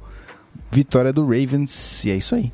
[0.70, 2.52] vitória do Ravens, e é isso aí.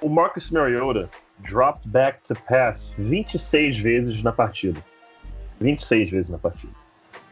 [0.00, 1.08] O Marcus Mariota
[1.48, 4.84] dropped back to pass 26 vezes na partida.
[5.60, 6.72] 26 vezes na partida.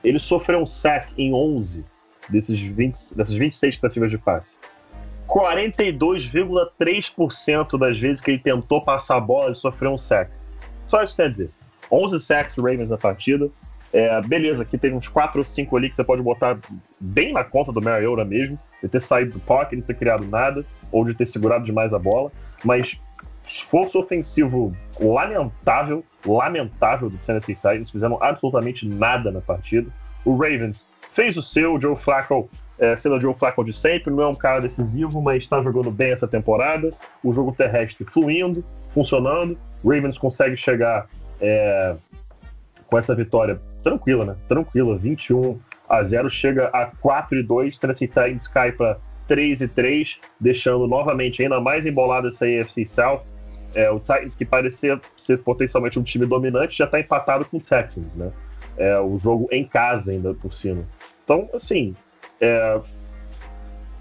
[0.04, 1.84] Ele sofreu um sack em 11
[2.28, 4.56] desses 20, dessas 26 tentativas de passe.
[5.28, 10.30] 42,3% das vezes que ele tentou passar a bola, ele sofreu um sack.
[10.86, 11.50] Só isso quer dizer.
[11.90, 13.48] 11 sacks Ravens na partida.
[13.92, 16.58] É, beleza, aqui teve uns 4 ou 5 ali que você pode botar
[17.00, 20.64] bem na conta do Mariota mesmo, de ter saído do pocket, de ter criado nada,
[20.92, 22.30] ou de ter segurado demais a bola.
[22.64, 22.98] Mas
[23.46, 29.90] esforço ofensivo lamentável, lamentável do Tennessee Titans, fizeram absolutamente nada na partida.
[30.24, 34.22] O Ravens fez o seu, o Joe Flacco é, sendo Joe Flacco de sempre, não
[34.22, 36.92] é um cara decisivo, mas está jogando bem essa temporada.
[37.22, 39.56] O jogo terrestre fluindo, funcionando.
[39.84, 41.06] Ravens consegue chegar
[41.40, 41.96] é,
[42.86, 44.36] com essa vitória tranquila, né?
[44.48, 45.58] Tranquila, 21
[45.88, 47.78] a 0, chega a 4 e 2.
[47.78, 53.22] Tennessee Titans cai para 3 e 3, deixando novamente ainda mais embolada essa AFC South.
[53.74, 57.60] É, o Titans, que parecia ser potencialmente um time dominante, já está empatado com o
[57.60, 58.30] Texans, né?
[58.76, 60.84] É, o jogo em casa ainda por cima.
[61.24, 61.94] Então, assim,
[62.40, 62.80] é,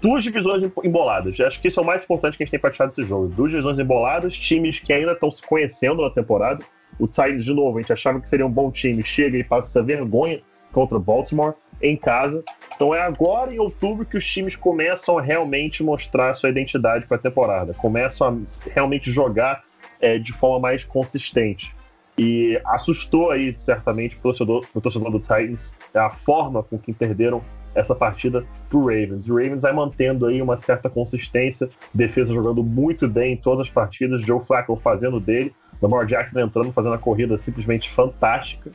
[0.00, 1.38] duas divisões emboladas.
[1.40, 3.28] Acho que isso é o mais importante que a gente tem para tirar desse jogo.
[3.28, 6.64] Duas divisões emboladas, times que ainda estão se conhecendo na temporada.
[6.98, 9.68] O Titans, de novo, a gente achava que seria um bom time, chega e passa
[9.68, 10.40] essa vergonha
[10.72, 12.42] contra o Baltimore em casa.
[12.74, 17.16] Então é agora em outubro que os times começam a realmente mostrar sua identidade para
[17.16, 19.62] a temporada, começam a realmente jogar
[20.00, 21.74] é, de forma mais consistente.
[22.18, 27.42] E assustou aí, certamente, o torcedor, o torcedor do Titans a forma com que perderam
[27.76, 29.28] essa partida pro Ravens.
[29.28, 33.72] O Ravens vai mantendo aí uma certa consistência, defesa jogando muito bem em todas as
[33.72, 38.72] partidas, Joe Flacco fazendo dele, Lamar Jackson entrando, fazendo a corrida simplesmente fantástica.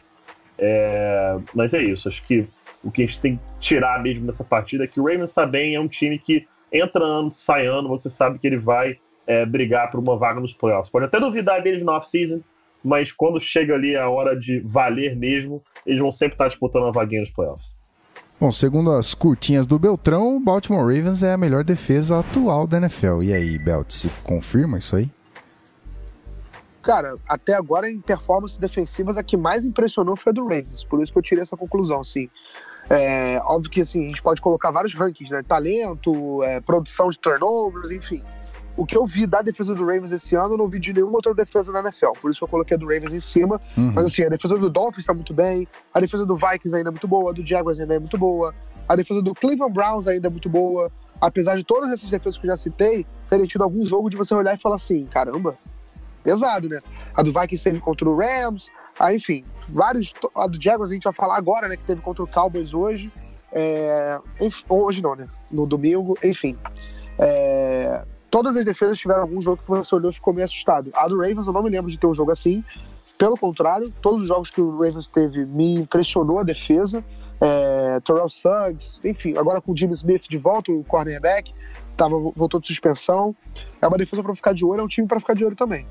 [0.59, 2.47] É, mas é isso, acho que
[2.83, 5.45] o que a gente tem que tirar mesmo dessa partida é que o Ravens está
[5.45, 9.45] bem, é um time que entra ano, sai ano, você sabe que ele vai é,
[9.45, 10.91] brigar por uma vaga nos playoffs.
[10.91, 12.41] Pode até duvidar deles no off-season,
[12.83, 16.91] mas quando chega ali a hora de valer mesmo, eles vão sempre estar disputando a
[16.91, 17.70] vaguinha nos playoffs.
[18.41, 22.77] Bom, segundo as curtinhas do Beltrão, o Baltimore Ravens é a melhor defesa atual da
[22.77, 23.21] NFL.
[23.21, 25.11] E aí, Belt, se confirma isso aí?
[26.81, 30.83] Cara, até agora em performances defensivas a que mais impressionou foi a do Ravens.
[30.83, 32.31] Por isso que eu tirei essa conclusão, assim.
[32.89, 35.43] É, óbvio que assim, a gente pode colocar vários rankings, né?
[35.47, 38.23] Talento, é, produção de turnovers, enfim.
[38.77, 41.15] O que eu vi da defesa do Ravens esse ano, eu não vi de nenhuma
[41.15, 42.11] outra defesa na NFL.
[42.21, 43.59] Por isso que eu coloquei a do Ravens em cima.
[43.77, 43.91] Uhum.
[43.93, 46.91] Mas assim, a defesa do Dolphins tá muito bem, a defesa do Vikings ainda é
[46.91, 48.53] muito boa, a do Jaguars ainda é muito boa,
[48.87, 50.91] a defesa do Cleveland Browns ainda é muito boa.
[51.19, 54.33] Apesar de todas essas defesas que eu já citei, terem tido algum jogo de você
[54.33, 55.55] olhar e falar assim, caramba,
[56.23, 56.79] pesado, né?
[57.15, 58.69] A do Vikings teve contra o Rams,
[58.99, 60.13] aí, enfim, vários.
[60.33, 61.77] A do Jaguars a gente vai falar agora, né?
[61.77, 63.11] Que teve contra o Cowboys hoje.
[63.51, 65.27] É, enf- hoje não, né?
[65.51, 66.57] No domingo, enfim.
[67.19, 70.89] É, todas as defesas tiveram algum jogo que você olhou e ficou meio assustado.
[70.95, 72.63] A do Ravens eu não me lembro de ter um jogo assim.
[73.17, 77.03] Pelo contrário, todos os jogos que o Ravens teve me impressionou a defesa.
[77.39, 81.53] É, Terrell Suggs, enfim, agora com o Jimmy Smith de volta, o cornerback,
[81.97, 83.35] tava, voltou de suspensão.
[83.81, 85.85] É uma defesa para ficar de olho, é um time para ficar de olho também.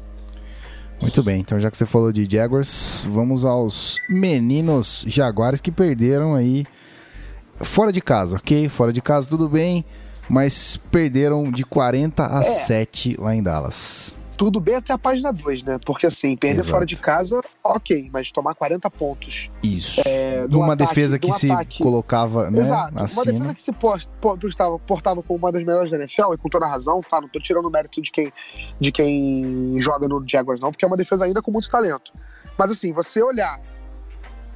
[1.01, 6.35] Muito bem, então já que você falou de Jaguars, vamos aos meninos Jaguares que perderam
[6.35, 6.67] aí
[7.61, 8.69] fora de casa, ok?
[8.69, 9.85] Fora de casa tudo bem,
[10.31, 12.43] mas perderam de 40 a É.
[12.45, 14.17] 7 lá em Dallas.
[14.37, 15.79] Tudo bem até a página 2, né?
[15.85, 16.71] Porque assim, perder Exato.
[16.71, 19.51] fora de casa, ok, mas tomar 40 pontos.
[19.63, 20.01] Isso.
[20.07, 22.91] É, de uma ataque- defesa que se ataque- colocava né, Exato.
[22.95, 26.39] Uma defesa que se post- po- postava, portava como uma das melhores da NFL, e
[26.39, 27.21] com toda razão, tá?
[27.21, 28.33] Não tô tirando o mérito de quem,
[28.81, 32.11] de quem joga no Jaguars, não, porque é uma defesa ainda com muito talento.
[32.57, 33.61] Mas assim, você olhar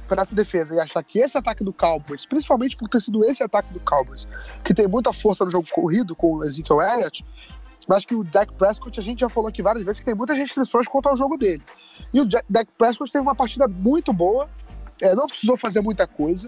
[0.05, 3.43] para essa defesa e achar que esse ataque do Cowboys, principalmente por ter sido esse
[3.43, 4.27] ataque do Cowboys,
[4.63, 7.25] que tem muita força no jogo corrido com o Ezekiel Elliott,
[7.87, 10.37] mas que o Dak Prescott, a gente já falou aqui várias vezes que tem muitas
[10.37, 11.63] restrições quanto ao jogo dele.
[12.13, 14.49] E o Dak Prescott teve uma partida muito boa,
[15.01, 16.47] é, não precisou fazer muita coisa,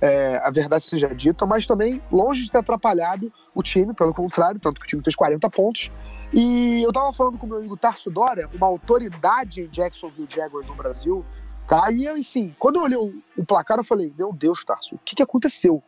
[0.00, 4.60] é, a verdade seja dita, mas também longe de ter atrapalhado o time, pelo contrário,
[4.60, 5.90] tanto que o time fez 40 pontos.
[6.32, 10.66] E eu tava falando com o meu amigo Tarso Dória, uma autoridade em Jacksonville Jaguars
[10.66, 11.24] no Brasil,
[11.68, 11.92] tá?
[11.92, 12.98] E assim, quando eu olhei
[13.36, 15.82] o, placar, eu falei, meu Deus, Tarso, o que, que aconteceu?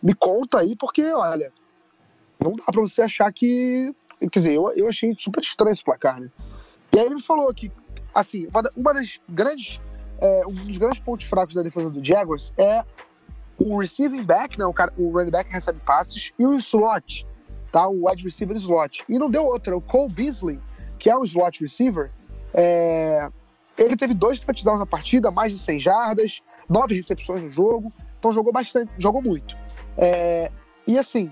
[0.00, 1.52] Me conta aí, porque, olha,
[2.42, 3.92] não dá pra você achar que.
[4.20, 6.30] Quer dizer, eu, eu achei super estranho esse placar, né?
[6.92, 7.70] E aí ele me falou que,
[8.14, 9.80] assim, uma, uma das grandes.
[10.20, 12.84] é, um dos grandes pontos fracos da defesa do Jaguars é
[13.58, 14.64] o receiving back, né?
[14.64, 17.26] O, cara, o running back recebe passes, e o slot,
[17.72, 17.88] tá?
[17.88, 19.04] O wide receiver slot.
[19.08, 19.76] E não deu outra.
[19.76, 20.60] O Cole Beasley,
[20.98, 22.12] que é o slot receiver,
[22.54, 23.28] é,
[23.78, 27.92] ele teve dois touchdowns na partida, mais de 100 jardas, nove recepções no jogo.
[28.18, 29.56] Então jogou bastante, jogou muito.
[29.96, 30.50] É,
[30.86, 31.30] e assim,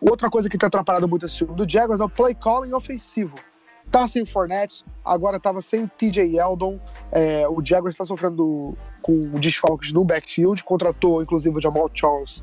[0.00, 3.34] outra coisa que tem atrapalhado muito esse time do Jaguars é o play calling ofensivo.
[3.90, 6.80] Tá sem o Fournette, agora tava sem o TJ Yeldon.
[7.12, 12.42] É, o Jaguars está sofrendo com desfalques no backfield, contratou inclusive o Jamal Charles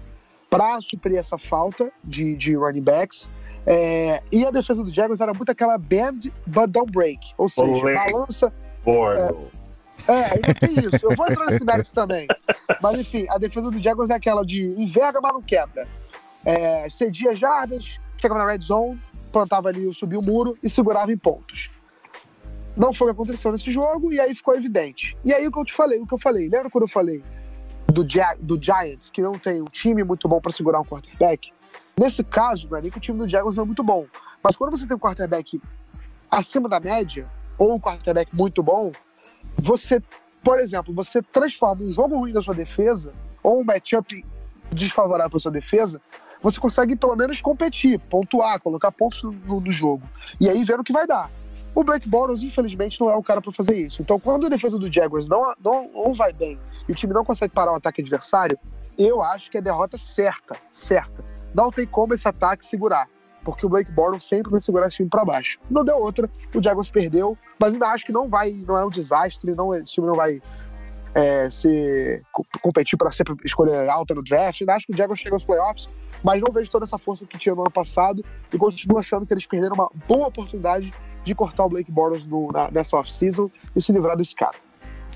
[0.49, 3.29] para suprir essa falta de, de running backs.
[3.65, 7.71] É, e a defesa do Jaguars era muito aquela bend but don't break, ou seja,
[7.71, 7.93] Olé.
[7.93, 8.51] balança
[10.07, 10.99] É, ainda tem isso.
[11.03, 12.27] Eu vou entrar nesse mérito também.
[12.81, 15.87] Mas enfim, a defesa do Jaguars é aquela de enverga, mas não quebra.
[16.43, 18.99] É, cedia jardas, ficava na red zone,
[19.31, 21.69] plantava ali, subia o muro e segurava em pontos.
[22.75, 25.15] Não foi o que aconteceu nesse jogo, e aí ficou evidente.
[25.23, 27.21] E aí o que eu te falei, o que eu falei, lembra quando eu falei
[27.87, 31.51] do, Gi- do Giants, que não tem um time muito bom para segurar um quarterback?
[31.99, 34.07] Nesse caso, não é nem que o time do Jaguars não é muito bom,
[34.43, 35.61] mas quando você tem um quarterback
[36.31, 37.29] acima da média,
[37.61, 38.91] ou um quarterback muito bom,
[39.61, 40.01] você,
[40.43, 43.11] por exemplo, você transforma um jogo ruim da sua defesa,
[43.43, 44.25] ou um matchup
[44.71, 46.01] desfavorável para sua defesa,
[46.41, 50.01] você consegue pelo menos competir, pontuar, colocar pontos no, no jogo.
[50.39, 51.29] E aí ver o que vai dar.
[51.75, 54.01] O Blake Bortles, infelizmente, não é o cara para fazer isso.
[54.01, 56.59] Então, quando a defesa do Jaguars não, não, não vai bem
[56.89, 58.57] e o time não consegue parar o ataque adversário,
[58.97, 61.23] eu acho que é derrota certa, certa.
[61.53, 63.07] Não tem como esse ataque segurar,
[63.43, 65.57] porque o Blake Bortles sempre vai segurar esse time para baixo.
[65.69, 68.89] Não deu outra, o Jaguars perdeu, mas ainda acho que não vai, não é um
[68.89, 70.41] desastre, não, esse time não vai
[71.13, 71.47] é,
[72.31, 74.61] co- competir para sempre escolher alta no draft.
[74.61, 75.89] Ainda acho que o Jaguars chega aos playoffs,
[76.23, 78.23] mas não vejo toda essa força que tinha no ano passado
[78.53, 82.51] e continuo achando que eles perderam uma boa oportunidade de cortar o Blake Bortles no-
[82.51, 84.55] na- nessa off-season e se livrar desse cara.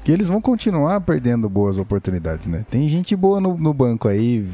[0.08, 2.64] E eles vão continuar perdendo boas oportunidades, né?
[2.70, 4.48] Tem gente boa no, no banco aí,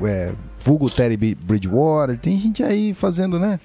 [0.00, 0.32] é,
[0.66, 3.60] vulgo Terry Bridgewater, tem gente aí fazendo, né?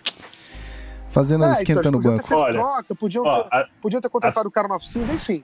[1.10, 2.36] Fazendo, É, esquentando então, o banco.
[2.36, 5.44] Olha, troca, podiam, Ó, ter, a, podiam ter contratado o cara no off-season, enfim.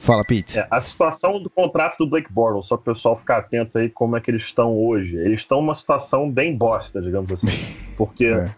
[0.00, 0.58] Fala, Pete.
[0.58, 3.88] é, a situação do contrato do Blake Bortles, só para o pessoal ficar atento aí
[3.88, 5.16] como é que eles estão hoje.
[5.16, 7.46] Eles estão numa situação bem bosta, digamos assim.
[7.96, 8.50] Porque É.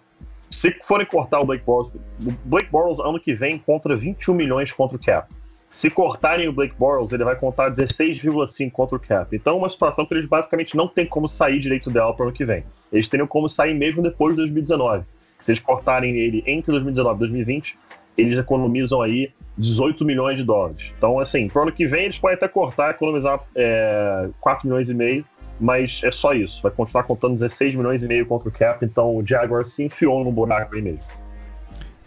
[0.50, 4.72] se forem cortar o Blake Bortles, o Blake Bortles ano que vem contra 21 milhões
[4.72, 5.28] contra o cap.
[5.70, 9.34] Se cortarem o Blake Bortles, ele vai contar 16,5 contra o cap.
[9.34, 12.28] Então é uma situação que eles basicamente não têm como sair direito dela para o
[12.28, 12.64] ano que vem.
[12.92, 15.04] Eles teriam como sair mesmo depois de 2019.
[15.38, 17.78] Se eles cortarem ele entre 2019 e 2020,
[18.18, 20.92] eles economizam aí 18 milhões de dólares.
[20.98, 24.94] Então, assim, pro ano que vem eles podem até cortar, economizar é, 4 milhões e
[24.94, 25.24] meio,
[25.58, 26.60] mas é só isso.
[26.62, 30.24] Vai continuar contando 16 milhões e meio contra o cap, então o Jaguar se enfiou
[30.24, 31.00] no buraco aí mesmo.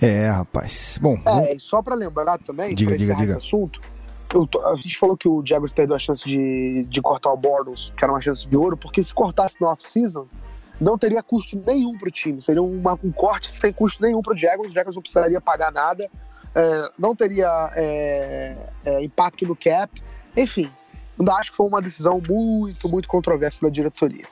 [0.01, 0.97] É, rapaz.
[1.01, 3.37] Bom, É, só pra lembrar também, Diga, diga, diga.
[3.37, 3.79] assunto,
[4.27, 7.93] tô- a gente falou que o Jaguars perdeu a chance de, de cortar o Bortles,
[7.95, 10.27] que era uma chance de ouro, porque se cortasse no off-season,
[10.81, 12.41] não teria custo nenhum pro time.
[12.41, 16.09] Seria uma- um corte sem custo nenhum pro Jaguars, o Jaguars não precisaria pagar nada,
[16.55, 20.01] é, não teria é, é, impacto no cap,
[20.35, 20.69] enfim.
[21.17, 24.25] Ainda acho que foi uma decisão muito, muito controversa da diretoria.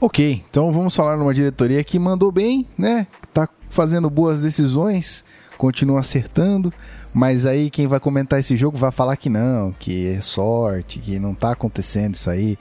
[0.00, 0.42] ok.
[0.50, 3.06] Então vamos falar numa diretoria que mandou bem, né?
[3.32, 5.24] Tá fazendo boas decisões,
[5.56, 6.72] continua acertando.
[7.14, 11.18] Mas aí quem vai comentar esse jogo vai falar que não, que é sorte, que
[11.18, 12.56] não tá acontecendo isso aí.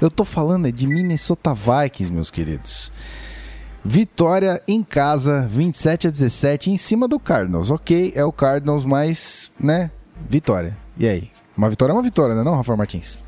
[0.00, 2.92] Eu tô falando é de Minnesota Vikings, meus queridos.
[3.82, 7.70] Vitória em casa, 27 a 17 em cima do Cardinals.
[7.70, 9.90] Ok, é o Cardinals, mas, né,
[10.28, 10.76] vitória.
[10.98, 11.30] E aí?
[11.56, 13.20] Uma vitória é uma vitória, né não, Rafael Martins?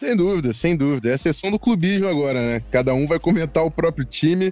[0.00, 1.10] Sem dúvida, sem dúvida.
[1.10, 2.62] É a sessão do clubismo agora, né?
[2.70, 4.50] Cada um vai comentar o próprio time.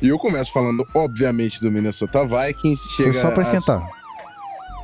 [0.00, 2.82] E eu começo falando, obviamente, do Minnesota Vikings.
[2.96, 3.88] Foi Chega só pra a- esquentar.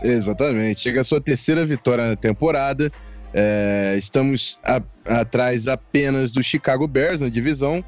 [0.02, 0.80] Exatamente.
[0.80, 2.90] Chega a sua terceira vitória na temporada.
[3.32, 4.82] É, estamos a-
[5.20, 7.84] atrás apenas do Chicago Bears na divisão.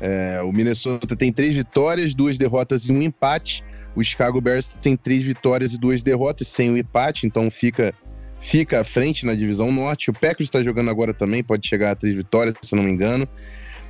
[0.00, 3.62] É, o Minnesota tem três vitórias, duas derrotas e um empate.
[3.94, 7.94] O Chicago Bears tem três vitórias e duas derrotas sem o empate, então fica,
[8.40, 10.10] fica à frente na divisão norte.
[10.10, 12.90] O Packers está jogando agora também, pode chegar a três vitórias, se eu não me
[12.90, 13.26] engano.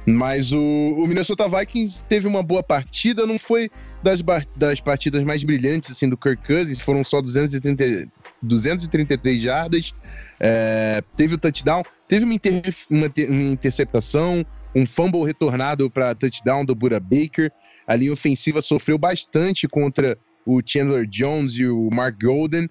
[0.07, 3.71] Mas o, o Minnesota Vikings teve uma boa partida, não foi
[4.03, 4.21] das,
[4.55, 8.11] das partidas mais brilhantes assim do Kirk Cousins, foram só 230,
[8.43, 9.93] 233 jardas,
[10.39, 14.45] é, teve o touchdown, teve uma, inter- uma uma interceptação,
[14.75, 17.51] um fumble retornado para touchdown do Buda Baker.
[17.87, 22.69] A linha ofensiva sofreu bastante contra o Chandler Jones e o Mark Golden,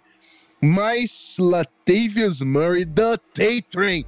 [0.61, 4.05] mas Latavius Murray, da T-Train,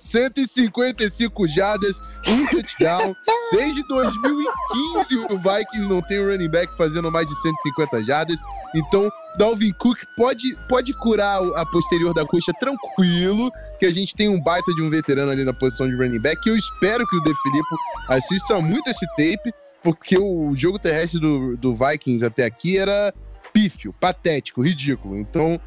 [0.00, 3.14] 155 jardas, um touchdown.
[3.52, 8.38] Desde 2015 o Vikings não tem um running back fazendo mais de 150 jardas.
[8.74, 14.28] Então, Dalvin Cook pode, pode curar a posterior da coxa tranquilo, que a gente tem
[14.28, 16.46] um baita de um veterano ali na posição de running back.
[16.48, 17.76] Eu espero que o De Filippo
[18.08, 19.52] assista muito esse tape,
[19.82, 23.14] porque o jogo terrestre do, do Vikings até aqui era
[23.52, 25.16] pífio, patético, ridículo.
[25.16, 25.60] Então,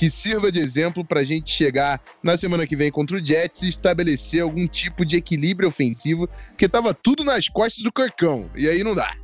[0.00, 3.68] que sirva de exemplo pra gente chegar na semana que vem contra o Jets e
[3.68, 8.48] estabelecer algum tipo de equilíbrio ofensivo, porque tava tudo nas costas do Corcão.
[8.56, 9.14] E aí não dá.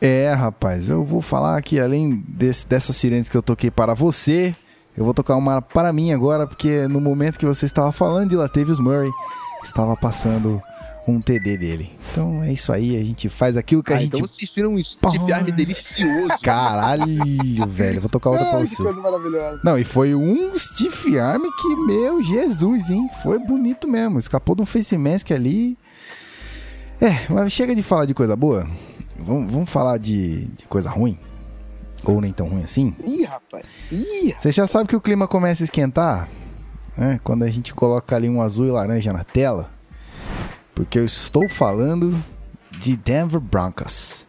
[0.00, 4.56] É, rapaz, eu vou falar que além desse, dessas sirenes que eu toquei para você,
[4.96, 8.34] eu vou tocar uma para mim agora, porque no momento que você estava falando de
[8.34, 9.12] Latavius Murray,
[9.62, 10.60] estava passando
[11.06, 11.92] um TD dele.
[12.10, 14.14] Então é isso aí, a gente faz aquilo que a Ah, gente...
[14.14, 16.40] então vocês viram um Steve Army delicioso.
[16.42, 17.04] Caralho,
[17.68, 18.82] velho, vou tocar outra pra Ai, que você.
[18.82, 19.60] coisa maravilhosa.
[19.64, 23.08] Não, e foi um Steve Arm que, meu Jesus, hein?
[23.22, 24.18] Foi bonito mesmo.
[24.18, 25.76] Escapou de um face mask ali.
[27.00, 28.64] É, mas chega de falar de coisa boa.
[29.18, 31.18] Vamos, vamos falar de, de coisa ruim.
[32.04, 32.94] Ou nem tão ruim assim?
[33.04, 33.64] Ih, rapaz.
[33.90, 36.28] Ih, Você já sabe que o clima começa a esquentar,
[36.96, 37.18] né?
[37.24, 39.70] Quando a gente coloca ali um azul e laranja na tela.
[40.74, 42.22] Porque eu estou falando
[42.78, 44.26] de Denver Broncos.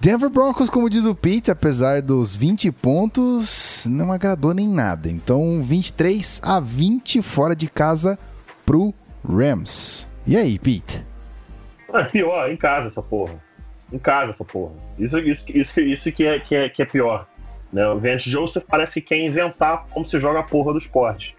[0.00, 5.10] Denver Broncos, como diz o Pete, apesar dos 20 pontos, não agradou nem nada.
[5.10, 8.18] Então, 23 a 20 fora de casa
[8.64, 10.08] pro Rams.
[10.26, 11.04] E aí, Pete?
[11.92, 13.34] É pior, em casa essa porra.
[13.92, 14.72] Em casa essa porra.
[14.98, 17.26] Isso, isso, isso, isso que, é, que, é, que é pior.
[17.72, 17.86] Né?
[17.86, 21.36] O Vance Joseph parece que quer inventar como se joga a porra do esporte.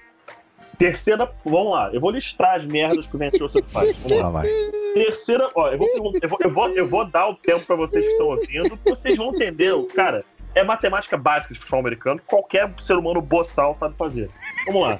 [0.82, 3.96] Terceira, vamos lá, eu vou listar as merdas que o Vance Joseph faz.
[3.98, 4.32] Vamos lá.
[4.32, 4.48] Vai.
[4.96, 8.04] Terceira, ó, eu vou, eu vou, eu vou, eu vou dar o tempo pra vocês
[8.04, 10.24] que estão ouvindo, vocês vão entender, cara.
[10.56, 14.28] É matemática básica de futebol americano, que qualquer ser humano boçal sabe fazer.
[14.66, 15.00] Vamos lá.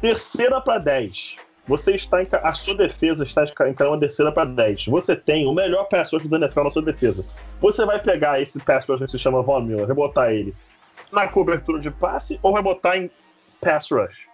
[0.00, 1.38] Terceira pra 10.
[1.66, 4.86] Você está em, a sua defesa está encarando uma terceira pra 10.
[4.86, 7.24] Você tem o melhor pass rush do NFL na sua defesa.
[7.60, 10.54] Você vai pegar esse pass rush que se chama Von Miller, vai botar ele
[11.10, 13.10] na cobertura de passe ou vai botar em
[13.60, 14.29] pass rush?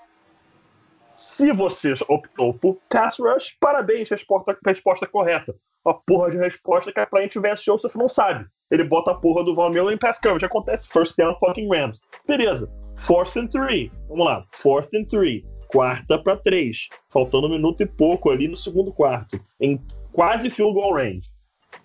[1.17, 5.55] Se você optou por pass rush, parabéns, resposta, resposta correta.
[5.83, 8.45] A porra de resposta que a frente Vance Joseph não sabe.
[8.71, 10.45] Ele bota a porra do Von Miller em pass coverage.
[10.45, 11.99] Acontece first down fucking Rams.
[12.27, 12.71] Beleza.
[12.99, 13.91] Fourth and three.
[14.11, 14.45] Vamos lá.
[14.53, 15.43] Fourth and three.
[15.69, 16.89] Quarta pra três.
[17.09, 19.41] Faltando um minuto e pouco ali no segundo quarto.
[19.59, 19.81] Em
[20.13, 21.23] quase field goal range.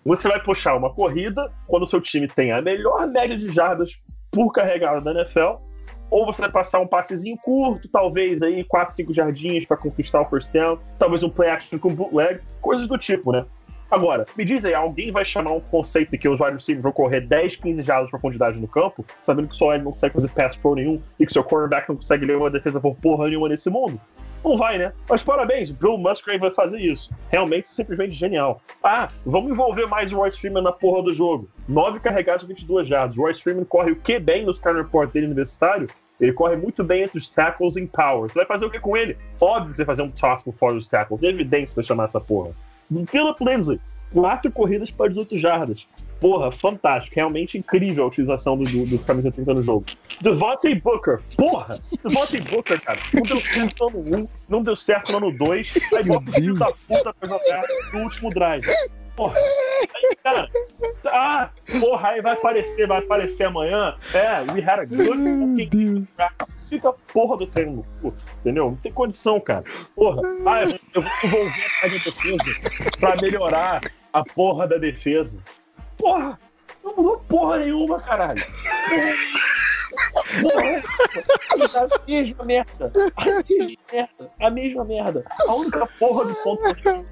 [0.04, 3.92] Você vai puxar uma corrida quando o seu time tem a melhor média de jardas
[4.30, 5.71] por carregada da NFL
[6.12, 10.26] ou você vai passar um passezinho curto, talvez aí 4, 5 jardinhas para conquistar o
[10.26, 13.46] first down, talvez um play action com bootleg, coisas do tipo, né?
[13.90, 17.22] Agora, me diz aí, alguém vai chamar um conceito que os wide receivers vão correr
[17.22, 20.54] 10, 15 jardas de profundidade no campo, sabendo que só ele não consegue fazer pass
[20.54, 23.70] pro nenhum e que seu quarterback não consegue ler uma defesa por porra nenhuma nesse
[23.70, 23.98] mundo?
[24.44, 24.92] Não vai, né?
[25.08, 27.10] Mas parabéns, Bill Musgrave vai fazer isso.
[27.30, 28.60] Realmente, simplesmente genial.
[28.82, 31.48] Ah, vamos envolver mais o Royce Freeman na porra do jogo.
[31.68, 33.16] 9 carregados, 22 jardas.
[33.16, 35.86] O Royce Freeman corre o que bem nos Report dele universitário.
[36.22, 38.30] Ele corre muito bem entre os tackles em power.
[38.30, 39.18] Você vai fazer o que com ele?
[39.40, 41.24] Óbvio que você vai fazer um toss por fora dos tackles.
[41.24, 42.52] É evidente você vai chamar essa porra.
[43.08, 43.80] Philip Lindsay,
[44.12, 45.88] quatro corridas para 18 jardas.
[46.20, 47.16] Porra, fantástico.
[47.16, 49.84] Realmente incrível a utilização do, do, do camisa 30 no jogo.
[50.20, 51.20] Devontae Booker.
[51.36, 51.80] Porra!
[52.04, 53.00] Devontae Booker, cara.
[53.12, 55.74] Não deu certo no ano 1, não deu certo no ano 2.
[55.96, 57.62] Aí bota o filho da puta pra jogar
[57.92, 58.64] no último drive.
[59.16, 59.36] Porra.
[59.36, 60.50] Aí, cara.
[61.06, 61.50] Ah,
[61.80, 63.96] porra, aí vai aparecer, vai aparecer amanhã.
[64.14, 66.08] É, we had a good.
[66.68, 68.70] Fica a porra do treino no cu, entendeu?
[68.70, 69.64] Não tem condição, cara.
[69.94, 73.80] Porra, ah, eu eu vou envolver a defesa pra melhorar
[74.12, 75.38] a porra da defesa.
[75.96, 76.38] Porra,
[76.84, 78.42] não mudou porra nenhuma, caralho.
[78.88, 79.12] Porra,
[81.50, 82.92] a mesma merda.
[83.16, 84.30] A mesma merda.
[84.40, 85.24] A mesma merda.
[85.46, 86.62] A única porra do ponto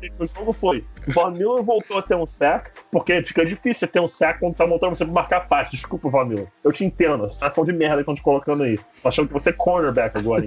[0.00, 0.84] teve no jogo foi:
[1.32, 4.96] Miller voltou a ter um sack, porque fica difícil ter um sack quando tá montando
[4.96, 5.72] você pra marcar passe.
[5.72, 6.48] Desculpa, Von Miller.
[6.64, 7.24] Eu te entendo.
[7.24, 8.78] A situação de merda que estão te colocando aí.
[9.02, 10.46] Tô achando que você é cornerback agora.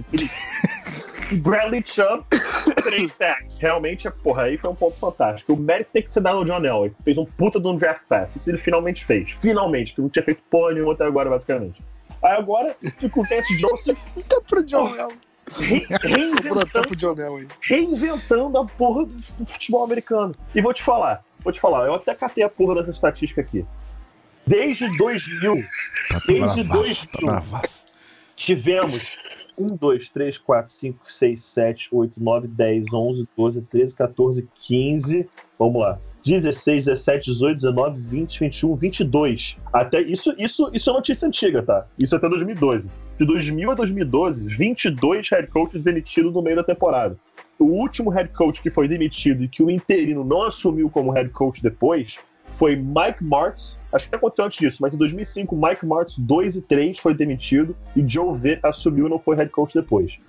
[1.42, 2.26] Bradley Chubb,
[2.84, 3.58] três sacks.
[3.58, 5.54] Realmente, porra, aí foi um ponto fantástico.
[5.54, 6.92] O mérito tem que ser dado ao John Elway.
[7.04, 8.36] Fez um puta de um draft pass.
[8.36, 9.32] Isso ele finalmente fez.
[9.42, 11.82] Finalmente, que não tinha feito porra nenhuma até agora, basicamente.
[12.24, 14.96] Aí agora, fica o Vance Joseph tá pro John
[15.60, 20.34] re reinventando, reinventando a porra do, do futebol americano.
[20.56, 23.66] E vou te falar, vou te falar, eu até catei a porra dessa estatística aqui.
[24.48, 25.56] Desde 2000,
[26.10, 27.26] Tá Desde bravaço, tá 2000.
[27.26, 27.86] bravaço.
[28.36, 29.18] tivemos
[29.58, 35.30] 1, 2, 3, 4, 5, 6, 7, 8, 9, 10, 11, 12, 13, 14, 15.
[35.58, 36.00] Vamos lá.
[36.26, 39.56] 16, 17, 18, 19, 20, 21, 22.
[39.72, 41.86] Até isso, isso, isso é notícia antiga, tá?
[42.00, 42.90] Isso é até 2012.
[43.18, 47.18] De 2000 a 2012, 22 head coaches demitidos no meio da temporada.
[47.60, 51.30] O último head coach que foi demitido e que o interino não assumiu como head
[51.30, 52.18] coach depois
[52.56, 53.78] foi Mike Martz.
[53.94, 57.76] Acho que aconteceu antes disso, mas em 2005, Mike Martz 2 e 3 foi demitido
[57.96, 60.20] e Joe V assumiu e não foi head coach depois.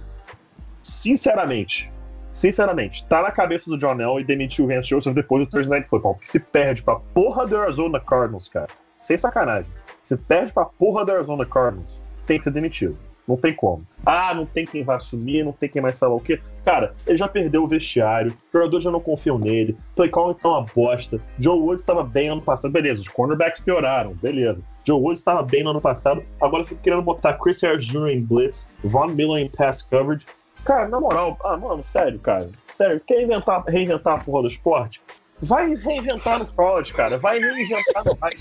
[0.82, 1.90] Sinceramente,
[2.34, 5.88] sinceramente, tá na cabeça do John Elway demitir o Vance Joseph depois do Thursday Night
[5.88, 8.68] Football, porque se perde pra porra do Arizona Cardinals, cara.
[9.02, 9.70] Sem sacanagem.
[10.02, 12.96] Se perde pra porra do Arizona Cardinals, tem que ser demitido.
[13.26, 13.82] Não tem como.
[14.04, 16.38] Ah, não tem quem vai assumir, não tem quem mais lá o quê.
[16.62, 20.48] Cara, ele já perdeu o vestiário, os jogadores já não confiam nele, play calling tá
[20.48, 21.18] uma bosta.
[21.38, 24.62] Joe Woods estava bem ano passado, beleza, os cornerbacks pioraram, beleza.
[24.86, 28.08] Joe Woods estava bem no ano passado, agora fica querendo botar Chris Harris Jr.
[28.08, 30.26] em blitz, Von Miller em pass coverage.
[30.64, 32.50] Cara, na moral, ah, mano, sério, cara.
[32.76, 35.00] Sério, quer inventar, reinventar a porra do esporte?
[35.42, 37.18] Vai reinventar no college, cara.
[37.18, 38.32] Vai reinventar no high.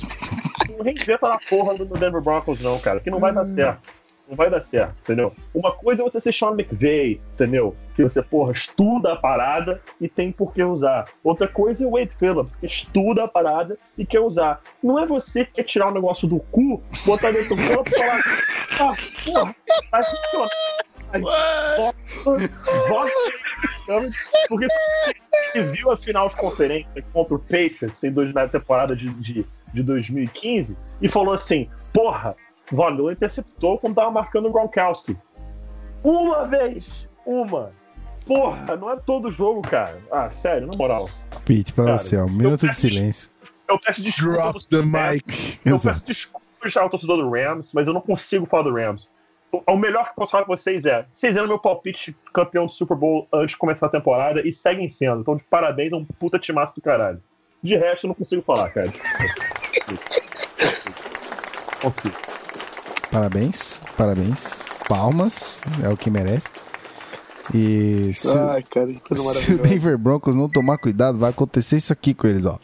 [0.69, 3.81] Não reinventa na porra do Denver Broncos, não, cara, que não vai dar certo.
[4.27, 5.33] Não vai dar certo, entendeu?
[5.53, 7.75] Uma coisa é você ser Sean McVay, entendeu?
[7.93, 11.09] Que você, porra, estuda a parada e tem por que usar.
[11.21, 14.61] Outra coisa é o Wade Phillips, que estuda a parada e quer usar.
[14.81, 17.99] Não é você que quer tirar o negócio do cu, botar dentro do corpo e
[17.99, 18.21] falar,
[18.79, 18.95] ah,
[19.25, 19.55] porra,
[19.91, 20.72] funcionar.
[24.47, 24.67] Porque
[25.51, 29.45] você viu a final de conferência contra o Patriots em dois, na temporada de, de,
[29.73, 32.35] de 2015 e falou assim: porra,
[32.71, 35.17] Von interceptou quando tava marcando o Gronkowski.
[36.03, 37.07] Uma vez!
[37.25, 37.71] Uma!
[38.25, 40.01] Porra, não é todo jogo, cara.
[40.11, 41.09] Ah, sério, na moral.
[41.45, 43.29] Pete, Cara, você, ó, um minuto de silêncio.
[43.67, 44.37] Eu peço desculpa.
[44.37, 45.59] Drop the mic.
[45.65, 45.99] Eu Exato.
[45.99, 49.07] peço desculpas ao torcedor do Rams, mas eu não consigo falar do Rams.
[49.67, 52.71] O, melhor que eu posso falar pra vocês é: vocês eram meu palpite campeão do
[52.71, 55.21] Super Bowl antes de começar a temporada e seguem sendo.
[55.21, 57.21] Então, de parabéns, é um puta timaço do caralho.
[57.61, 58.91] De resto, eu não consigo falar, cara.
[61.81, 62.15] Consigo.
[63.11, 64.63] Parabéns, parabéns.
[64.87, 66.47] Palmas, é o que merece.
[67.53, 69.57] E se, o- Ai, cara, que coisa se o.
[69.59, 72.57] Denver Broncos não tomar cuidado, vai acontecer isso aqui com eles, ó.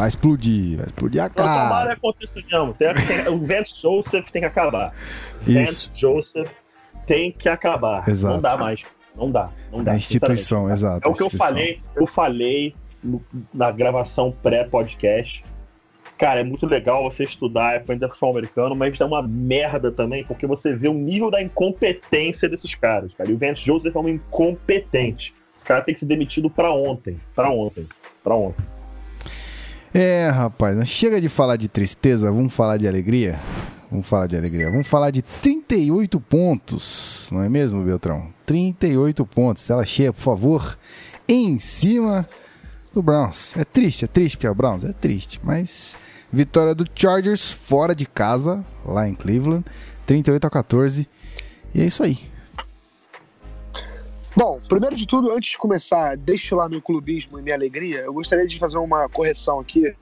[0.00, 1.92] Vai explodir, vai explodir a cara.
[1.92, 2.72] aconteça mesmo.
[2.72, 4.94] Tem, tem, o Vance Joseph tem que acabar.
[5.42, 5.90] Vance Isso.
[5.94, 6.50] Joseph
[7.06, 8.08] tem que acabar.
[8.08, 8.34] Exato.
[8.36, 8.82] Não dá mais.
[9.14, 9.50] Não dá.
[9.70, 9.92] Não dá.
[9.92, 11.06] A instituição, exato.
[11.06, 12.74] É o que eu falei, eu falei
[13.04, 13.22] no-
[13.52, 15.44] na gravação pré-podcast.
[16.16, 20.24] Cara, é muito legal você estudar é ainda futebol americano, mas é uma merda também,
[20.24, 23.30] porque você vê o nível da incompetência desses caras, cara.
[23.30, 25.34] E o Vance Joseph é um incompetente.
[25.54, 27.20] Esse cara tem que ser demitido pra ontem.
[27.34, 27.86] Pra ontem.
[28.24, 28.64] Pra ontem.
[29.92, 33.40] É, rapaz, chega de falar de tristeza, vamos falar de alegria?
[33.90, 34.70] Vamos falar de alegria.
[34.70, 38.32] Vamos falar de 38 pontos, não é mesmo, Beltrão?
[38.46, 40.78] 38 pontos, tela cheia, por favor,
[41.28, 42.28] em cima
[42.92, 43.56] do Browns.
[43.56, 45.96] É triste, é triste porque é o Browns, é triste, mas
[46.32, 49.64] vitória do Chargers fora de casa, lá em Cleveland,
[50.06, 51.08] 38 a 14.
[51.74, 52.18] E é isso aí.
[54.36, 58.12] Bom, primeiro de tudo, antes de começar a destilar meu clubismo e minha alegria, eu
[58.12, 59.94] gostaria de fazer uma correção aqui,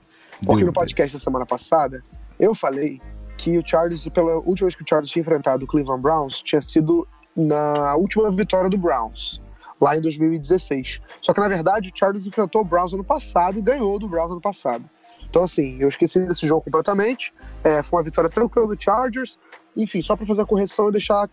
[0.45, 2.03] porque no podcast da semana passada,
[2.39, 3.01] eu falei
[3.37, 6.61] que o Chargers, pela última vez que o Chargers tinha enfrentado o Cleveland Browns, tinha
[6.61, 9.41] sido na última vitória do Browns,
[9.81, 10.99] lá em 2016.
[11.21, 14.31] Só que, na verdade, o Chargers enfrentou o Browns ano passado e ganhou do Browns
[14.31, 14.87] ano passado.
[15.27, 17.33] Então, assim, eu esqueci desse jogo completamente.
[17.63, 19.39] É, foi uma vitória tranquila do Chargers.
[19.75, 21.29] Enfim, só para fazer a correção e deixar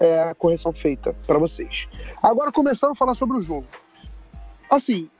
[0.00, 1.86] é, a correção feita para vocês.
[2.22, 3.66] Agora, começando a falar sobre o jogo.
[4.70, 5.10] Assim,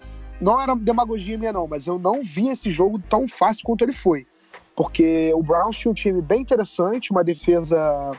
[0.41, 3.93] não era demagogia minha, não, mas eu não vi esse jogo tão fácil quanto ele
[3.93, 4.27] foi.
[4.75, 8.13] Porque o Browns tinha um time bem interessante, uma defesa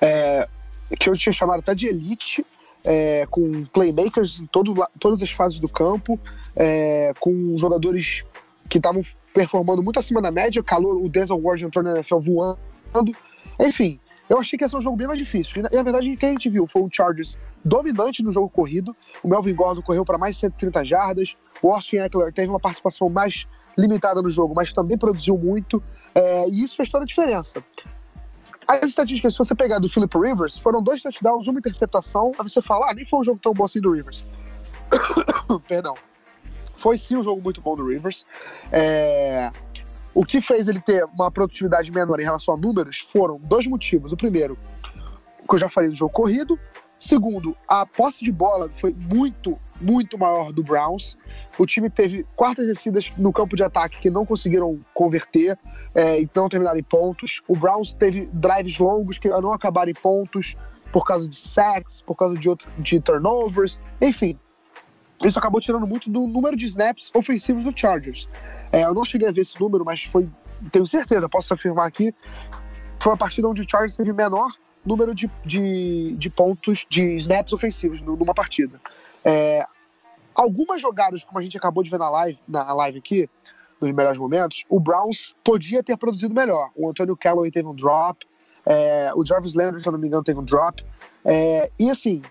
[0.00, 0.48] é,
[0.98, 2.46] que eu tinha chamado até de elite,
[2.84, 6.18] é, com playmakers em todo, todas as fases do campo,
[6.54, 8.24] é, com jogadores
[8.68, 9.02] que estavam
[9.34, 12.58] performando muito acima da média, calor, o Denzel Ward entrou na NFL voando.
[13.58, 13.98] Enfim,
[14.28, 15.58] eu achei que ia ser um jogo bem mais difícil.
[15.58, 18.96] E, na, verdade, o que a gente viu foi o Chargers dominante no jogo corrido.
[19.22, 21.36] O Melvin Gordon correu para mais de 130 jardas.
[21.60, 23.46] O Austin Eckler teve uma participação mais
[23.76, 25.82] limitada no jogo, mas também produziu muito.
[26.14, 27.62] É, e isso fez toda a diferença.
[28.66, 32.32] As estatísticas, se você pegar do Philip Rivers, foram dois touchdowns, uma interceptação.
[32.38, 34.24] Aí você fala, ah, nem foi um jogo tão bom assim do Rivers.
[35.68, 35.94] Perdão.
[36.72, 38.24] Foi sim um jogo muito bom do Rivers.
[38.70, 39.50] É,
[40.14, 44.12] O que fez ele ter uma produtividade menor em relação a números foram dois motivos.
[44.12, 44.58] O primeiro,
[45.48, 46.58] que eu já falei do jogo corrido.
[46.98, 51.18] Segundo, a posse de bola foi muito, muito maior do Browns.
[51.58, 55.58] O time teve quartas descidas no campo de ataque que não conseguiram converter
[55.94, 57.42] é, e não terminaram em pontos.
[57.48, 60.56] O Browns teve drives longos que não acabaram em pontos
[60.92, 63.80] por causa de sacks, por causa de, outro, de turnovers.
[64.00, 64.38] Enfim,
[65.22, 68.28] isso acabou tirando muito do número de snaps ofensivos do Chargers.
[68.72, 70.28] É, eu não cheguei a ver esse número, mas foi,
[70.70, 72.14] tenho certeza, posso afirmar aqui,
[73.00, 74.50] foi uma partida onde o Chargers teve menor
[74.84, 78.80] número de, de, de pontos, de snaps ofensivos nu- numa partida.
[79.24, 79.64] É,
[80.34, 83.30] algumas jogadas, como a gente acabou de ver na live, na live aqui,
[83.80, 86.70] nos melhores momentos, o Browns podia ter produzido melhor.
[86.74, 88.26] O Antonio Callaway teve um drop,
[88.64, 90.84] é, o Jarvis Landry, se eu não me engano, teve um drop.
[91.24, 92.22] É, e assim,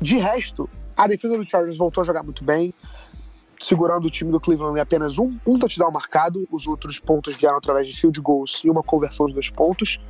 [0.00, 2.72] de resto, a defesa do Chargers voltou a jogar muito bem,
[3.58, 6.42] segurando o time do Cleveland em apenas um, um touchdown marcado.
[6.50, 10.00] Os outros pontos vieram através de field goals e uma conversão de dois pontos.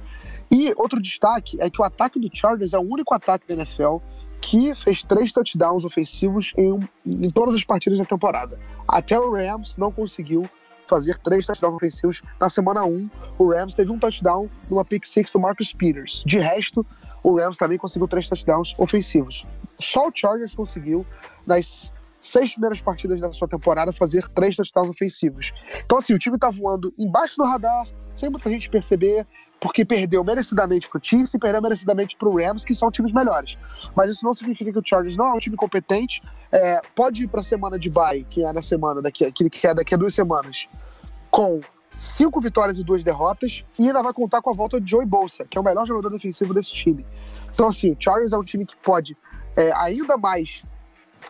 [0.50, 3.98] E outro destaque é que o ataque do Chargers é o único ataque da NFL
[4.40, 8.58] que fez três touchdowns ofensivos em, um- em todas as partidas da temporada.
[8.88, 10.44] Até o Rams não conseguiu
[10.86, 12.20] fazer três touchdowns ofensivos.
[12.40, 13.08] Na semana 1,
[13.38, 16.22] o Rams teve um touchdown numa pick six do Marcus Peters.
[16.26, 16.84] De resto,
[17.22, 19.46] o Rams também conseguiu três touchdowns ofensivos.
[19.82, 21.04] Só o Chargers conseguiu,
[21.46, 25.52] nas seis primeiras partidas da sua temporada, fazer três touchdowns ofensivos.
[25.84, 29.26] Então, assim, o time tá voando embaixo do radar, sem muita gente perceber.
[29.62, 33.56] porque perdeu merecidamente pro Chiefs e perdeu merecidamente pro Rams, que são times melhores.
[33.94, 36.20] Mas isso não significa que o Chargers não é um time competente.
[36.50, 39.94] É, pode ir pra semana de bye, que é na semana daqui, que, é daqui
[39.94, 40.68] a duas semanas,
[41.30, 41.60] com
[41.96, 45.44] cinco vitórias e duas derrotas, e ainda vai contar com a volta de Joey Bolsa,
[45.44, 47.06] que é o melhor jogador defensivo desse time.
[47.54, 49.14] Então, assim, o Chargers é um time que pode
[49.56, 50.62] é, ainda mais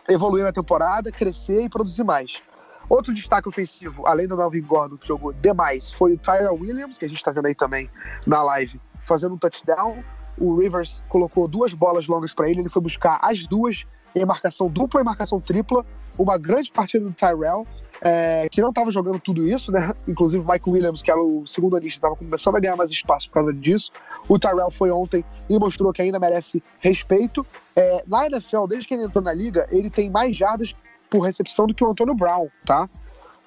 [0.09, 2.41] evoluir na temporada, crescer e produzir mais.
[2.89, 7.05] Outro destaque ofensivo, além do Melvin Gordon, que jogou demais, foi o Tyrell Williams, que
[7.05, 7.89] a gente está vendo aí também
[8.27, 10.03] na live, fazendo um touchdown.
[10.37, 14.67] O Rivers colocou duas bolas longas para ele, ele foi buscar as duas em marcação
[14.67, 15.85] dupla e marcação tripla.
[16.17, 17.65] Uma grande partida do Tyrell,
[18.01, 19.93] é, que não estava jogando tudo isso, né?
[20.07, 23.27] Inclusive o Mike Williams, que era o segundo anista, estava começando a ganhar mais espaço
[23.29, 23.91] por causa disso.
[24.27, 27.45] O Tyrell foi ontem e mostrou que ainda merece respeito.
[27.75, 30.75] É, na NFL, desde que ele entrou na liga, ele tem mais jardas
[31.09, 32.89] por recepção do que o Antônio Brown, tá?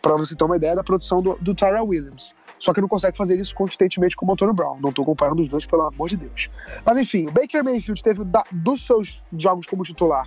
[0.00, 2.34] Para você ter uma ideia da produção do, do Tyrell Williams.
[2.58, 4.78] Só que não consegue fazer isso consistentemente como o Antônio Brown.
[4.80, 6.48] Não tô comparando os dois, pelo amor de Deus.
[6.84, 10.26] Mas enfim, o Baker Mayfield teve da- dos seus jogos como titular,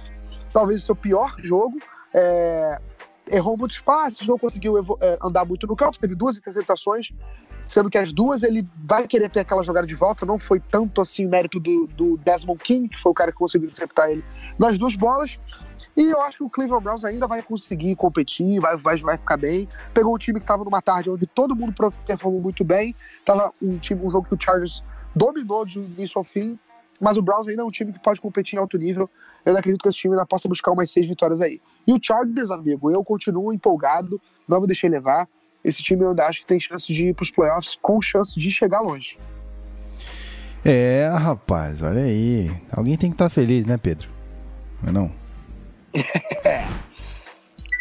[0.51, 1.79] talvez o seu pior jogo.
[2.13, 2.79] É,
[3.29, 7.11] errou muitos passes, não conseguiu é, andar muito no campo, teve duas interceptações,
[7.65, 10.25] sendo que as duas ele vai querer ter aquela jogada de volta.
[10.25, 13.67] Não foi tanto assim mérito do, do Desmond King, que foi o cara que conseguiu
[13.67, 14.23] interceptar ele
[14.57, 15.37] nas duas bolas.
[15.95, 19.37] E eu acho que o Cleveland Browns ainda vai conseguir competir, vai, vai, vai ficar
[19.37, 19.67] bem.
[19.93, 21.73] Pegou um time que estava numa tarde onde todo mundo
[22.07, 22.95] performou muito bem.
[23.25, 24.83] Tava um, time, um jogo que o Chargers
[25.15, 26.57] dominou de início ao fim.
[26.99, 29.09] Mas o Browns ainda é um time que pode competir em alto nível.
[29.45, 31.61] Eu ainda acredito que esse time ainda possa buscar umas seis vitórias aí.
[31.87, 35.27] E o Chargers, amigo, eu continuo empolgado, não me deixei levar.
[35.63, 38.51] Esse time eu ainda acho que tem chance de ir pros playoffs com chance de
[38.51, 39.17] chegar longe.
[40.63, 42.51] É, rapaz, olha aí.
[42.71, 44.09] Alguém tem que estar feliz, né, Pedro?
[44.81, 45.11] Não é não?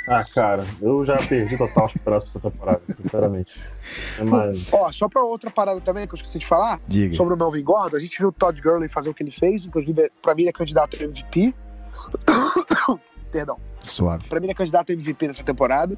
[0.09, 3.53] Ah, cara, eu já perdi total esperança pra essa temporada, sinceramente.
[4.19, 4.73] É mais...
[4.73, 7.15] Ó, só pra outra parada também que eu esqueci de falar, Diga.
[7.15, 9.65] sobre o Melvin Gordon, a gente viu o Todd Gurley fazer o que ele fez,
[9.65, 11.55] inclusive, pra mim ele é candidato a MVP.
[13.31, 13.59] Perdão.
[13.83, 14.29] Suave.
[14.29, 15.97] Pra mim ele é candidato a MVP nessa temporada.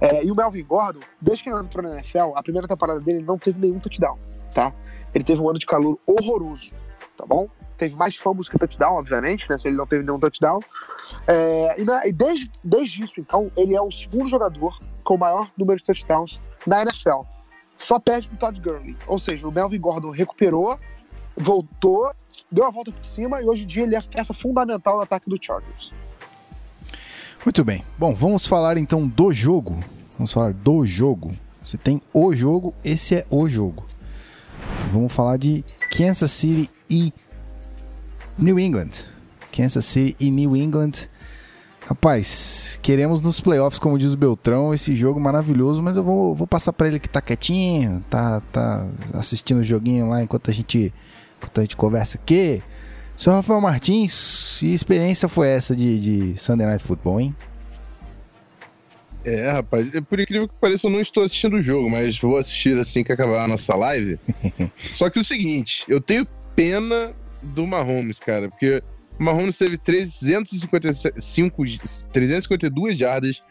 [0.00, 3.18] É, e o Melvin Gordon, desde que ele entrou na NFL, a primeira temporada dele
[3.18, 4.18] ele não teve nenhum touchdown,
[4.52, 4.72] tá?
[5.14, 6.72] Ele teve um ano de calor horroroso,
[7.16, 7.46] tá bom?
[7.82, 9.58] Teve mais fumbles que touchdown, obviamente, né?
[9.58, 10.60] Se ele não teve nenhum touchdown.
[11.26, 15.18] É, e, na- e desde, desde isso, então, ele é o segundo jogador com o
[15.18, 17.22] maior número de touchdowns na NFL.
[17.76, 18.96] Só perde pro Todd Gurley.
[19.08, 20.76] Ou seja, o Melvin Gordon recuperou,
[21.36, 22.12] voltou,
[22.48, 25.28] deu a volta por cima e hoje em dia ele é peça fundamental no ataque
[25.28, 25.92] do Chargers.
[27.44, 27.84] Muito bem.
[27.98, 29.80] Bom, vamos falar então do jogo.
[30.16, 31.36] Vamos falar do jogo.
[31.64, 33.84] Se tem o jogo, esse é o jogo.
[34.92, 35.64] Vamos falar de
[35.96, 37.12] Kansas City e
[38.38, 38.90] New England.
[39.52, 40.92] Kansas City e New England.
[41.86, 46.46] Rapaz, queremos nos playoffs, como diz o Beltrão, esse jogo maravilhoso, mas eu vou, vou
[46.46, 50.94] passar pra ele que tá quietinho, tá, tá assistindo o joguinho lá enquanto a gente,
[51.38, 52.62] enquanto a gente conversa aqui.
[53.16, 55.98] Seu Rafael Martins, que experiência foi essa de,
[56.32, 57.36] de Sunday Night Football, hein?
[59.24, 62.36] É, rapaz, é, por incrível que pareça, eu não estou assistindo o jogo, mas vou
[62.36, 64.18] assistir assim que acabar a nossa live.
[64.92, 66.26] Só que o seguinte, eu tenho
[66.56, 67.12] pena
[67.42, 68.82] do Mahomes, cara, porque
[69.18, 71.64] o Mahomes teve 355,
[72.12, 73.42] 352 jardas,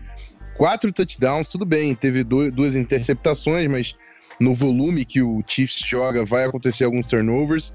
[0.57, 3.95] quatro touchdowns, tudo bem, teve duas interceptações, mas
[4.39, 7.73] no volume que o Chiefs joga vai acontecer alguns turnovers.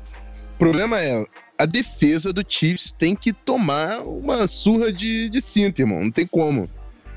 [0.55, 1.25] O problema é,
[1.59, 6.27] a defesa do Chiefs tem que tomar uma surra de, de cinto, irmão, não tem
[6.27, 6.69] como.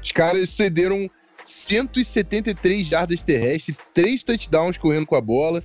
[0.02, 1.10] Os caras cederam
[1.44, 5.64] 173 jardas terrestres, três touchdowns correndo com a bola.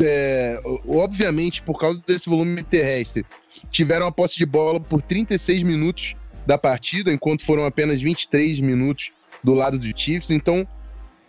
[0.00, 3.24] É, obviamente, por causa desse volume terrestre,
[3.70, 6.14] tiveram a posse de bola por 36 minutos
[6.46, 9.12] da partida, enquanto foram apenas 23 minutos
[9.42, 10.30] do lado do Chiefs.
[10.30, 10.66] Então,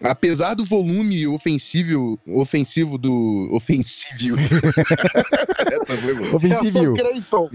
[0.04, 3.50] apesar do volume ofensivo, ofensivo do.
[3.52, 4.38] Ofensivo.
[5.82, 6.36] Essa foi boa.
[6.36, 6.78] Ofensivo.
[6.78, 7.50] Eu sou Creyson.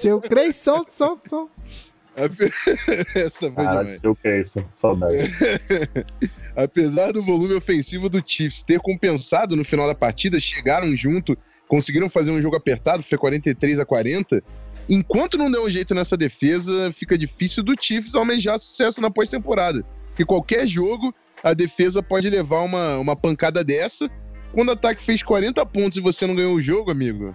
[0.00, 1.48] Seu Creyson, som, som.
[3.14, 4.00] Essa foi Cara, demais.
[4.00, 4.64] sei o que é isso.
[4.74, 5.16] Saudade.
[6.56, 11.36] Apesar do volume ofensivo do Chiefs ter compensado no final da partida, chegaram junto,
[11.68, 14.42] conseguiram fazer um jogo apertado, foi 43 a 40.
[14.88, 19.84] Enquanto não der um jeito nessa defesa, fica difícil do Chiefs almejar sucesso na pós-temporada.
[20.08, 24.08] Porque qualquer jogo, a defesa pode levar uma, uma pancada dessa.
[24.52, 27.32] Quando o ataque fez 40 pontos e você não ganhou o jogo, amigo,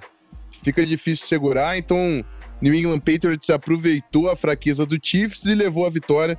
[0.62, 1.78] fica difícil segurar.
[1.78, 2.24] Então,
[2.62, 6.38] New England Patriots aproveitou a fraqueza do Chiefs e levou a vitória.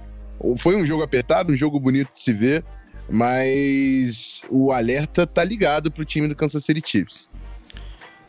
[0.59, 2.65] Foi um jogo apertado, um jogo bonito de se ver,
[3.09, 7.31] mas o alerta tá ligado pro time do Kansas City Chiefs.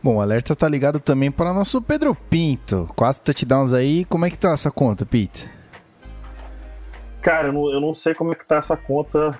[0.01, 2.89] Bom, o alerta tá ligado também para nosso Pedro Pinto.
[2.95, 4.05] Quatro touchdowns aí.
[4.05, 5.49] Como é que tá essa conta, Pete?
[7.21, 9.37] Cara, eu não, eu não sei como é que tá essa conta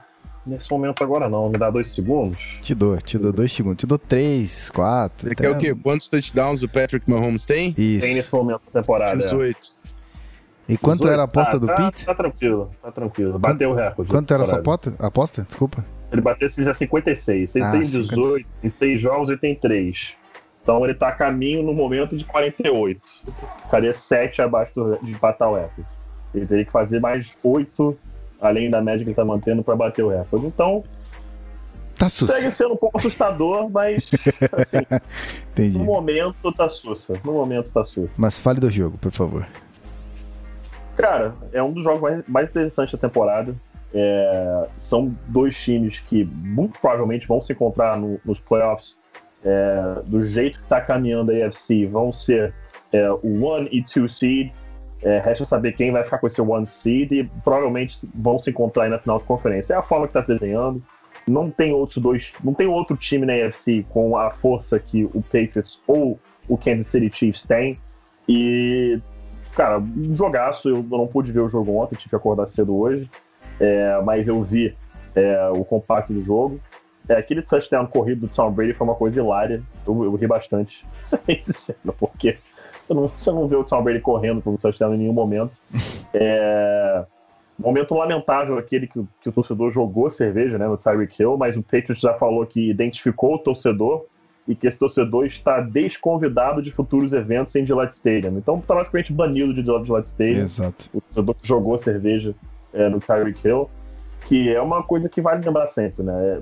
[0.48, 1.50] nesse momento agora não.
[1.50, 2.38] Me dá dois segundos.
[2.62, 3.78] Te dou, te dou dois segundos.
[3.80, 5.28] Te dou três, quatro.
[5.28, 5.76] Você até- quer o quê?
[5.76, 7.74] Quantos touchdowns o Patrick Mahomes tem?
[7.74, 8.36] Tem nesse Isso.
[8.36, 9.14] momento da temporada.
[9.14, 9.18] é.
[9.18, 9.78] 18.
[10.70, 11.14] E quanto 18?
[11.14, 12.06] era a aposta Ah, do tá, Pete?
[12.06, 13.40] Tá tranquilo, tá tranquilo.
[13.40, 14.12] Bateu o recorde.
[14.12, 14.94] Quanto era a sua aposta?
[15.00, 15.44] aposta?
[15.44, 15.86] Desculpa.
[16.12, 17.56] Ele batesse já 56.
[17.56, 18.08] Ele Ah, tem 56.
[18.10, 20.14] 18, em 6 jogos ele tem 3.
[20.62, 23.00] Então ele tá a caminho no momento de 48.
[23.64, 25.86] Ficaria 7 abaixo do, de empatar o recorde.
[26.36, 27.98] Ele teria que fazer mais 8,
[28.42, 30.46] além da média que ele tá mantendo, pra bater o recorde.
[30.48, 30.84] Então,
[31.98, 34.08] Tá segue sendo um pouco assustador, mas
[34.54, 34.78] assim,
[35.52, 35.80] Entendi.
[35.80, 37.14] no momento tá sussa.
[37.26, 38.14] No momento tá sussa.
[38.18, 39.48] Mas fale do jogo, por favor.
[40.96, 43.56] Cara, é um dos jogos mais, mais interessantes da temporada.
[43.94, 48.96] É, são dois times que muito provavelmente vão se encontrar no- nos playoffs.
[49.46, 52.54] É, do jeito que está caminhando a AFC, vão ser
[52.92, 54.52] é, o 1 e 2 seed.
[55.02, 58.84] É, resta saber quem vai ficar com esse 1 seed e provavelmente vão se encontrar
[58.84, 59.74] aí na final de conferência.
[59.74, 60.82] É a forma que está se desenhando.
[61.28, 65.22] Não tem outros dois, não tem outro time na AFC com a força que o
[65.22, 67.78] Patriots ou o Kansas City Chiefs têm.
[68.28, 69.00] E
[69.58, 70.70] cara, um jogaço.
[70.70, 73.10] Eu não pude ver o jogo ontem, tive que acordar cedo hoje.
[73.60, 74.74] É, mas eu vi
[75.16, 76.60] é, o compacto do jogo.
[77.10, 79.64] É, aquele touchdown corrido do Tom Brady foi uma coisa hilária.
[79.86, 80.86] Eu, eu ri bastante.
[81.04, 82.38] Sincero, porque
[82.88, 85.52] você não, você não vê o Tom Brady correndo um touchdown em nenhum momento.
[86.14, 87.06] É,
[87.60, 91.56] momento lamentável aquele que, o- que o torcedor jogou cerveja né, no Tyreek Hill, mas
[91.58, 94.06] o Patriots já falou que identificou o torcedor
[94.48, 98.38] e que esse torcedor está desconvidado de futuros eventos em Gillette Stadium.
[98.38, 100.90] Então tá basicamente banido de Gillette Stadium Exato.
[100.94, 102.34] o torcedor que jogou cerveja
[102.74, 103.70] é, no Tyreek Hill,
[104.28, 106.42] que é uma coisa que vale lembrar sempre, né?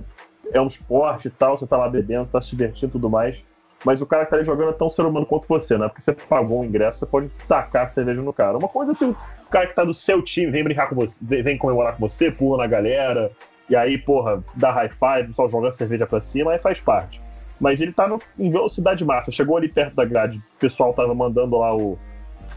[0.52, 3.10] É, é um esporte e tal, você tá lá bebendo, tá se divertindo e tudo
[3.10, 3.38] mais,
[3.86, 5.88] mas o cara que tá ali jogando é tão ser humano quanto você, né?
[5.88, 8.58] Porque você pagou um ingresso, você pode tacar a cerveja no cara.
[8.58, 11.58] Uma coisa assim, o cara que tá do seu time vem brincar com você, vem,
[11.58, 13.32] comemorar com você, pula na galera,
[13.70, 17.22] e aí, porra, dá high five, só joga a cerveja pra cima, aí faz parte.
[17.62, 21.14] Mas ele tá no, em velocidade máxima, chegou ali perto da grade, o pessoal tava
[21.16, 21.98] mandando lá o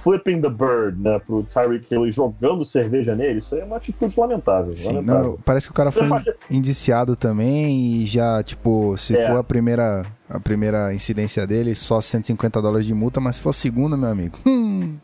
[0.03, 3.76] flipping the bird, né, pro Tyreek Hill e jogando cerveja nele, isso aí é uma
[3.76, 4.74] atitude lamentável.
[4.74, 5.31] Sim, lamentável.
[5.33, 6.07] não, parece que o cara foi
[6.51, 9.26] indiciado também e já, tipo, se É.
[9.29, 13.53] for a primeira, a primeira incidência dele, só 150 dólares de multa, mas se for
[13.53, 14.39] segunda, meu amigo.
[14.47, 14.97] Hum,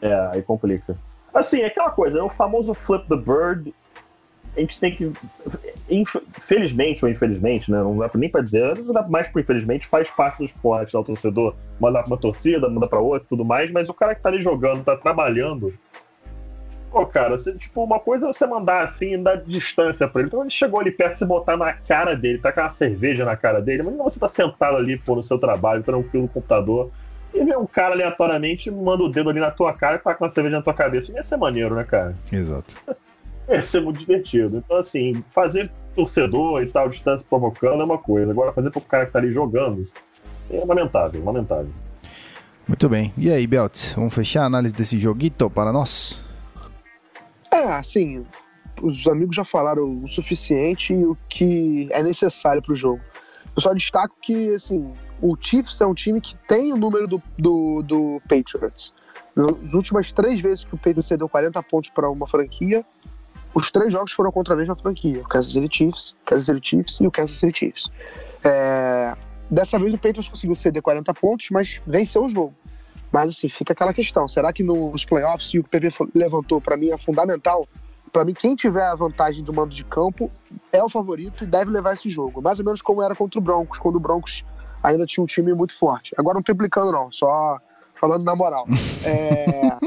[0.00, 0.94] É, aí complica.
[1.34, 3.74] Assim, é aquela coisa, é o famoso flip the bird.
[4.56, 5.10] A gente tem que.
[5.88, 7.78] inf- Felizmente ou infelizmente, né?
[7.78, 11.00] Não dá nem pra dizer, não dá mais pro infelizmente, faz parte do esporte, né?
[11.00, 14.20] O torcedor manda pra uma torcida, manda pra outra tudo mais, mas o cara que
[14.20, 15.72] tá ali jogando, tá trabalhando.
[16.92, 20.28] Pô, cara, tipo, uma coisa é você mandar assim, dar distância pra ele.
[20.28, 23.62] Então ele chegou ali perto, você botar na cara dele, tacar uma cerveja na cara
[23.62, 26.90] dele, mas você tá sentado ali, pô, no seu trabalho, tranquilo no computador,
[27.32, 30.28] e vê um cara aleatoriamente, manda o dedo ali na tua cara e taca uma
[30.28, 31.10] cerveja na tua cabeça.
[31.12, 32.12] Ia ser maneiro, né, cara?
[32.30, 32.76] exato.
[33.48, 34.58] Ia ser muito divertido.
[34.58, 38.30] Então, assim, fazer torcedor e tal, distância provocando é uma coisa.
[38.30, 39.82] Agora, fazer pro cara que tá ali jogando
[40.50, 41.70] é lamentável, lamentável.
[42.68, 43.12] Muito bem.
[43.16, 46.31] E aí, Belt, vamos fechar a análise desse joguito para nós?
[47.52, 48.24] É, assim,
[48.80, 53.00] os amigos já falaram o suficiente e o que é necessário pro jogo.
[53.54, 57.22] Eu só destaco que, assim, o Chiefs é um time que tem o número do,
[57.38, 58.94] do, do Patriots.
[59.36, 62.84] Nas últimas três vezes que o Patriots cedeu 40 pontos para uma franquia,
[63.54, 65.20] os três jogos foram contra a mesma franquia.
[65.20, 67.90] O Kansas City Chiefs, Kansas City Chiefs e o Kansas City Chiefs.
[68.42, 69.14] É,
[69.52, 72.54] Dessa vez o Patriots conseguiu ceder 40 pontos, mas venceu o jogo.
[73.12, 76.90] Mas assim, fica aquela questão: será que nos playoffs, se o PP levantou, para mim
[76.90, 77.68] é fundamental?
[78.10, 80.30] Para mim, quem tiver a vantagem do mando de campo
[80.72, 82.42] é o favorito e deve levar esse jogo.
[82.42, 84.44] Mais ou menos como era contra o Broncos, quando o Broncos
[84.82, 86.12] ainda tinha um time muito forte.
[86.18, 87.58] Agora não tô implicando, não, só
[88.00, 88.66] falando na moral.
[89.04, 89.78] É,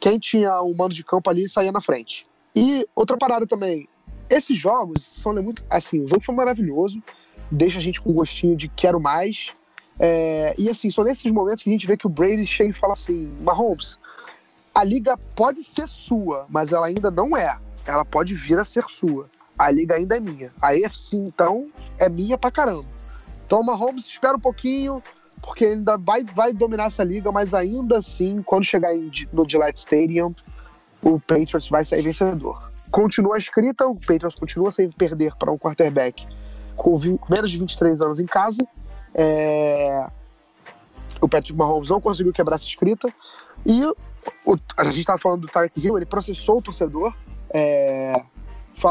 [0.00, 2.24] Quem tinha o mando de campo ali saía na frente.
[2.54, 3.88] E outra parada também:
[4.28, 5.62] esses jogos são muito.
[5.70, 7.02] Assim, o jogo foi maravilhoso,
[7.50, 9.54] deixa a gente com gostinho de quero mais.
[9.98, 12.72] É, e assim, são nesses momentos que a gente vê que o Brady chega e
[12.72, 13.98] fala assim: Mahomes,
[14.74, 17.58] a liga pode ser sua, mas ela ainda não é.
[17.86, 19.28] Ela pode vir a ser sua.
[19.58, 20.52] A liga ainda é minha.
[20.60, 21.68] A AFC, então,
[21.98, 22.84] é minha pra caramba.
[23.46, 25.02] Então, Mahomes, espera um pouquinho,
[25.40, 29.78] porque ainda vai, vai dominar essa liga, mas ainda assim, quando chegar em- no Gillette
[29.78, 30.34] Stadium,
[31.02, 32.60] o Patriots vai sair vencedor.
[32.90, 36.26] Continua a escrita, o Patriots continua sem perder para um quarterback
[36.76, 36.96] com
[37.30, 38.66] menos de 23 anos em casa.
[39.16, 40.06] É,
[41.20, 43.08] O Patrick Mahomes não conseguiu quebrar essa escrita.
[43.64, 43.82] E
[44.44, 47.14] o- a gente estava falando do Tark Hill, ele processou o torcedor.
[47.54, 48.22] é,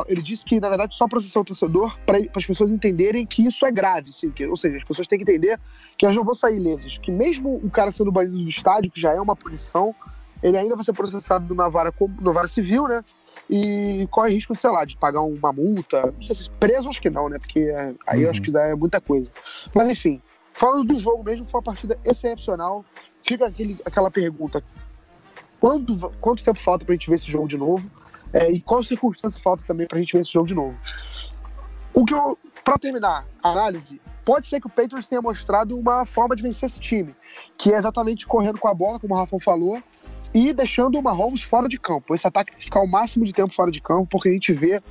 [0.08, 3.68] Ele disse que, na verdade, só processou o torcedor para as pessoas entenderem que isso
[3.68, 5.60] é grave, sim, que, ou seja, as pessoas têm que entender
[5.96, 9.00] que elas não vão sair ilesas, que mesmo o cara sendo banido do estádio, que
[9.00, 9.94] já é uma punição,
[10.42, 13.04] ele ainda vai ser processado na vara, na vara civil, né?
[13.50, 16.12] E corre risco, sei lá, de pagar uma multa.
[16.12, 17.38] Não sei se preso, acho que não, né?
[17.40, 18.32] Porque é, aí Uhum.
[18.32, 19.30] acho que dá muita coisa.
[19.74, 20.22] Mas enfim,
[20.54, 22.84] falando do jogo mesmo, foi uma partida excepcional.
[23.22, 24.64] Fica aquele, aquela pergunta:
[25.60, 27.90] quando, quanto tempo falta pra gente ver esse jogo de novo?
[28.34, 30.76] É, e qual circunstância falta também pra gente ver esse jogo de novo?
[31.94, 36.04] O que eu, pra terminar a análise, pode ser que o Patriots tenha mostrado uma
[36.06, 37.16] forma de vencer esse time,
[37.58, 39.82] que é exatamente correndo com a bola, como o Rafa falou,
[40.36, 42.14] e deixando o Mahomes fora de campo.
[42.14, 44.52] Esse ataque tem que ficar o máximo de tempo fora de campo, porque a gente
[44.52, 44.82] vê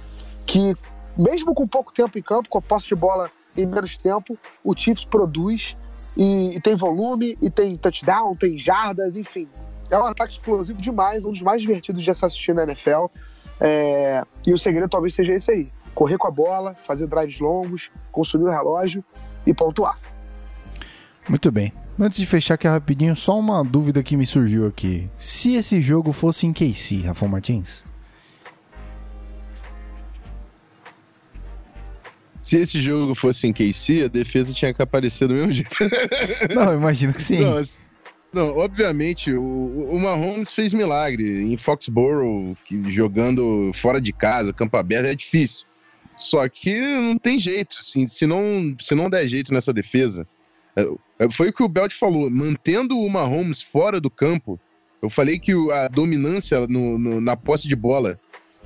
[0.46, 0.74] que,
[1.18, 4.74] mesmo com pouco tempo em campo, com a posse de bola em menos tempo, o
[4.74, 5.76] Chiefs produz
[6.16, 9.46] e, e tem volume, e tem touchdown, tem jardas, enfim.
[9.90, 13.08] É um ataque explosivo demais, um dos mais divertidos de se assistir na NFL.
[13.60, 17.90] É, e o segredo talvez seja esse aí: correr com a bola, fazer drives longos,
[18.10, 19.04] consumir o relógio
[19.46, 19.98] e pontuar.
[21.28, 21.83] Muito bem.
[21.98, 25.08] Antes de fechar aqui rapidinho, só uma dúvida que me surgiu aqui.
[25.14, 27.84] Se esse jogo fosse em KC, Rafael Martins?
[32.42, 35.70] Se esse jogo fosse em KC, a defesa tinha que aparecer do mesmo jeito.
[36.54, 37.40] Não, imagino que sim.
[37.40, 37.82] Não, assim,
[38.34, 41.44] não, obviamente, o, o Mahomes fez milagre.
[41.44, 45.64] Em Foxborough, que, jogando fora de casa, campo aberto, é difícil.
[46.16, 47.78] Só que não tem jeito.
[47.80, 50.26] Assim, se, não, se não der jeito nessa defesa.
[51.18, 52.28] É, foi o que o Belt falou.
[52.30, 54.58] Mantendo o Mahomes fora do campo,
[55.02, 58.18] eu falei que o- a dominância no- no- na posse de bola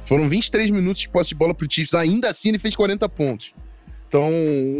[0.04, 1.94] foram 23 minutos de posse de bola pro Chiefs.
[1.94, 3.54] Ainda assim, ele fez 40 pontos.
[4.08, 4.30] Então,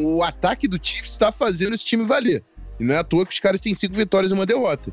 [0.05, 2.43] o ataque do Chiefs está fazendo esse time valer.
[2.81, 4.93] E não é à toa que os caras têm cinco vitórias e uma derrota.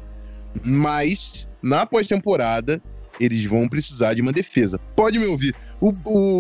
[0.64, 2.82] Mas, na pós-temporada,
[3.20, 4.78] eles vão precisar de uma defesa.
[4.96, 5.56] Pode me ouvir.
[5.80, 5.94] O,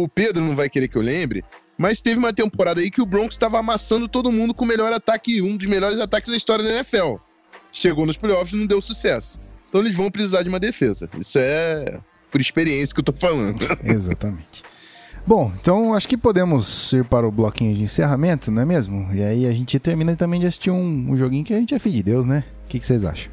[0.04, 1.44] o Pedro não vai querer que eu lembre,
[1.78, 4.94] mas teve uma temporada aí que o Broncos estava amassando todo mundo com o melhor
[4.94, 7.16] ataque, um dos melhores ataques da história da NFL.
[7.72, 9.40] Chegou nos playoffs e não deu sucesso.
[9.70, 11.10] Então eles vão precisar de uma defesa.
[11.20, 12.00] Isso é
[12.32, 13.60] por experiência que eu tô falando.
[13.84, 14.64] Exatamente.
[15.28, 19.12] Bom, então acho que podemos ir para o bloquinho de encerramento, não é mesmo?
[19.14, 21.80] E aí a gente termina também de assistir um, um joguinho que a gente é
[21.80, 22.44] filho de Deus, né?
[22.66, 23.32] O que, que vocês acham?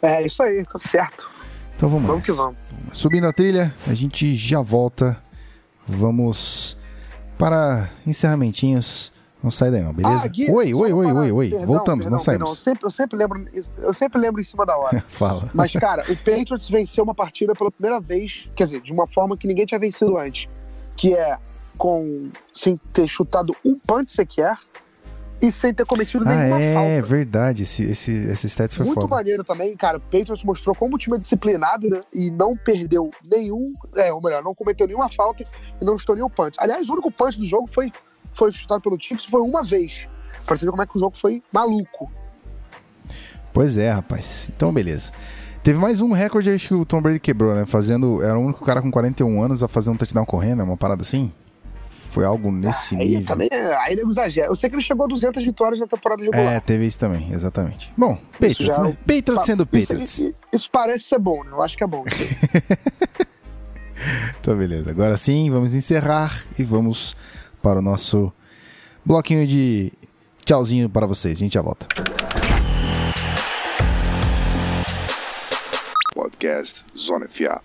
[0.00, 1.28] É isso aí, tá certo.
[1.74, 2.42] Então vamos, Vamos que nessa.
[2.42, 2.58] vamos.
[2.92, 5.20] Subindo a trilha, a gente já volta.
[5.86, 6.76] Vamos
[7.38, 9.12] para encerramentinhos.
[9.42, 10.24] Não sai daí não, beleza?
[10.24, 11.50] Ah, Gui, oi, oi, oi, oi, oi.
[11.50, 12.48] Perdão, Voltamos, perdão, não perdão.
[12.48, 12.58] Eu saímos.
[12.58, 15.04] sempre, eu, sempre lembro, eu sempre lembro em cima da hora.
[15.08, 15.46] Fala.
[15.52, 19.36] Mas, cara, o Patriots venceu uma partida pela primeira vez, quer dizer, de uma forma
[19.36, 20.48] que ninguém tinha vencido antes.
[20.96, 21.36] Que é
[21.76, 24.56] com sem ter chutado um punch sequer
[25.46, 27.02] e sem ter cometido Ah, nenhuma é falta.
[27.08, 27.62] verdade.
[27.64, 29.14] Esse, esse, esse stats foi Muito foda.
[29.14, 29.98] maneiro também, cara.
[29.98, 32.00] O Patriots mostrou como o time é disciplinado, né?
[32.12, 33.72] E não perdeu nenhum.
[33.96, 35.44] É, ou melhor, não cometeu nenhuma falta
[35.80, 36.56] e não chutou nenhum punch.
[36.58, 37.92] Aliás, o único punch do jogo foi,
[38.32, 40.08] foi chutado pelo Chiefs foi uma vez.
[40.46, 42.10] Pra você ver como é que o jogo foi maluco.
[43.52, 44.48] Pois é, rapaz.
[44.54, 45.10] Então, beleza.
[45.62, 47.64] Teve mais um recorde acho que o Tom Brady quebrou, né?
[47.64, 48.22] Fazendo.
[48.22, 51.02] Era o único cara com 41 anos a fazer um touchdown correndo, é uma parada
[51.02, 51.32] assim?
[52.14, 53.26] Foi algo nesse Aí nível.
[53.26, 54.46] também, é- aí ele exagera.
[54.46, 56.52] Eu sei que ele chegou a 200 vitórias na temporada regular.
[56.54, 57.92] É, teve isso também, exatamente.
[57.96, 58.96] Bom, Patriots, já- né?
[59.04, 60.18] Patriots sendo Isso, Patriots.
[60.20, 61.50] isso- isso parece ser bom, né?
[61.50, 62.04] Eu acho que é bom.
[62.06, 63.26] isso aí.
[64.40, 64.90] Então, beleza.
[64.90, 67.16] Agora sim, vamos encerrar e vamos
[67.62, 68.32] para o nosso
[69.04, 69.92] bloquinho de
[70.44, 71.36] tchauzinho para vocês.
[71.36, 71.86] A gente já volta.
[76.14, 77.60] Podcast Zona FA.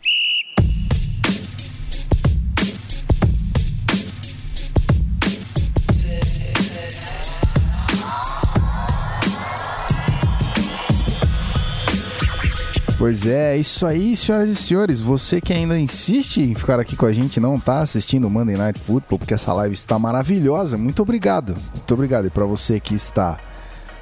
[12.99, 14.99] Pois é, isso aí, senhoras e senhores.
[14.99, 18.57] Você que ainda insiste em ficar aqui com a gente, não tá assistindo o Monday
[18.57, 20.77] Night Football, porque essa live está maravilhosa.
[20.77, 21.55] Muito obrigado.
[21.73, 22.27] Muito obrigado.
[22.27, 23.39] E para você que está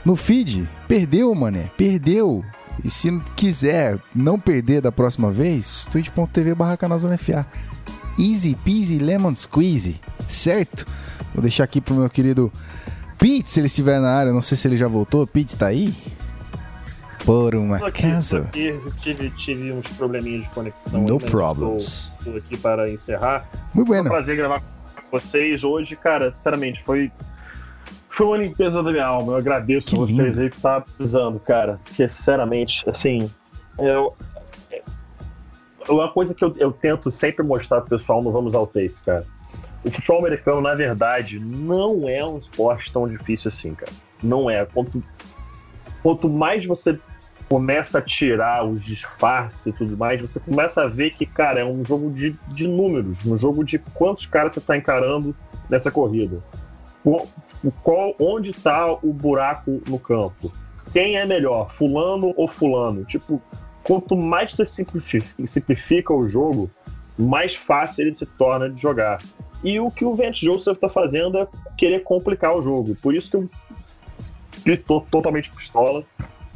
[0.04, 1.70] no feed, perdeu, mané.
[1.78, 2.44] Perdeu.
[2.84, 6.76] E se quiser não perder da próxima vez, twitch.tv barra.
[8.18, 10.88] Easy peasy lemon squeezy, certo?
[11.36, 12.52] Vou deixar aqui pro meu querido
[13.20, 14.34] Pete, se ele estiver na área.
[14.34, 15.28] Não sei se ele já voltou.
[15.28, 15.94] Pete tá aí?
[17.28, 21.02] Por uma aqui, aqui, tive, tive uns probleminhas de conexão.
[21.02, 22.12] No mas problems.
[22.24, 23.46] Tô aqui para encerrar.
[23.74, 26.32] Muito Foi um prazer gravar com vocês hoje, cara.
[26.34, 27.12] Sinceramente, foi,
[28.16, 29.34] foi uma limpeza da minha alma.
[29.34, 30.42] Eu agradeço Que vocês lindo.
[30.42, 31.82] aí que tá precisando, cara.
[31.84, 33.30] Porque, sinceramente, assim,
[33.78, 34.16] eu.
[34.72, 34.82] é-
[35.90, 39.26] Uma coisa que eu, eu tento sempre mostrar pro pessoal no Vamos ao Tape, cara.
[39.84, 43.92] O futebol americano, na verdade, não é um esporte tão difícil assim, cara.
[44.24, 44.66] Não é.
[44.66, 45.04] Quanto,
[46.02, 46.98] quanto mais você
[47.50, 51.66] começa a tirar os disfarces e tudo mais, você começa a ver que, cara, é
[51.66, 55.36] um jogo de, de números, um jogo de quantos caras você está encarando
[55.70, 56.44] nessa corrida.
[57.04, 57.28] Qual,
[57.84, 60.52] qual- onde está o buraco no campo?
[60.92, 63.06] Quem é melhor, fulano ou fulano?
[63.06, 63.42] Tipo,
[63.84, 66.70] quanto mais você simplifica, simplifica o jogo,
[67.18, 69.20] mais fácil ele se torna de jogar.
[69.64, 71.48] E o que o Vance Joseph está fazendo é
[71.78, 72.96] querer complicar o jogo.
[73.02, 73.50] Por isso
[74.64, 76.04] que eu estou totalmente pistola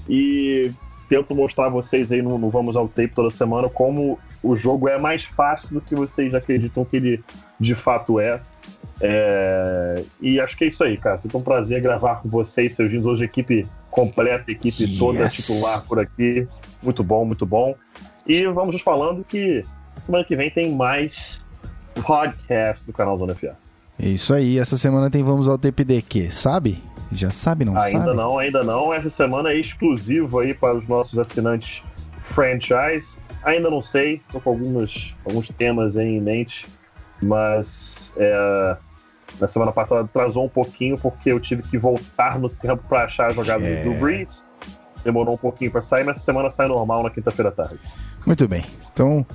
[0.09, 0.71] e
[1.09, 4.87] tento mostrar a vocês aí no, no Vamos ao Tape toda semana como o jogo
[4.87, 7.23] é mais fácil do que vocês acreditam que ele
[7.59, 8.41] de fato é.
[9.01, 11.17] É, e acho que é isso aí, cara.
[11.17, 13.05] Sempre um prazer gravar com vocês, seus jeans.
[13.05, 15.33] Hoje, equipe completa, equipe toda Yes.
[15.33, 16.47] titular por aqui.
[16.81, 17.75] Muito bom, muito bom.
[18.25, 19.63] E vamos nos falando que
[20.05, 21.41] semana que vem tem mais
[22.05, 23.57] podcast do canal Zona FA.
[24.01, 24.57] É isso aí.
[24.57, 26.83] Essa semana tem Vamos ao TPD que Sabe?
[27.11, 28.15] Já sabe, não Ainda sabe?
[28.17, 28.93] não, ainda não.
[28.93, 31.83] Essa semana é exclusivo aí para os nossos assinantes
[32.23, 33.17] franchise.
[33.43, 36.65] Ainda não sei, estou com alguns, alguns temas aí em mente,
[37.21, 38.77] mas é,
[39.41, 43.27] na semana passada atrasou um pouquinho porque eu tive que voltar no tempo para achar
[43.27, 43.83] a jogada É.
[43.83, 44.41] do Breeze.
[45.03, 47.79] Demorou um pouquinho para sair, mas essa semana sai normal na quinta-feira à tarde.
[48.25, 48.63] Muito bem.
[48.93, 49.25] Então,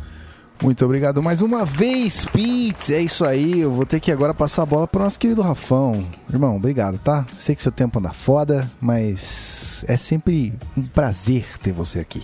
[0.63, 2.95] muito obrigado mais uma vez, Pete.
[2.95, 3.61] É isso aí.
[3.61, 6.05] Eu vou ter que agora passar a bola pro nosso querido Rafão.
[6.33, 7.27] Irmão, obrigado, tá?
[7.39, 12.23] Sei que seu tempo anda foda, mas é sempre um prazer ter você aqui.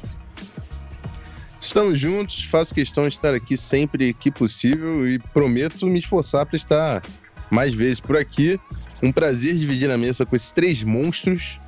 [1.60, 6.56] Estamos juntos, faço questão de estar aqui sempre que possível e prometo me esforçar para
[6.56, 7.02] estar
[7.50, 8.58] mais vezes por aqui.
[9.00, 11.60] Um prazer dividir a mesa com esses três monstros.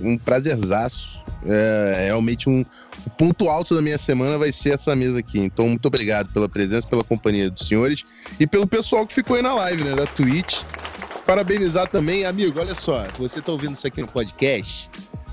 [0.00, 1.22] Um prazerzaço.
[1.44, 2.64] É realmente um
[3.06, 5.38] o ponto alto da minha semana vai ser essa mesa aqui.
[5.38, 8.04] Então, muito obrigado pela presença, pela companhia dos senhores
[8.38, 10.62] e pelo pessoal que ficou aí na live, né, da Twitch.
[11.26, 12.58] Parabenizar também, amigo.
[12.60, 14.90] Olha só, você tá ouvindo isso aqui no podcast.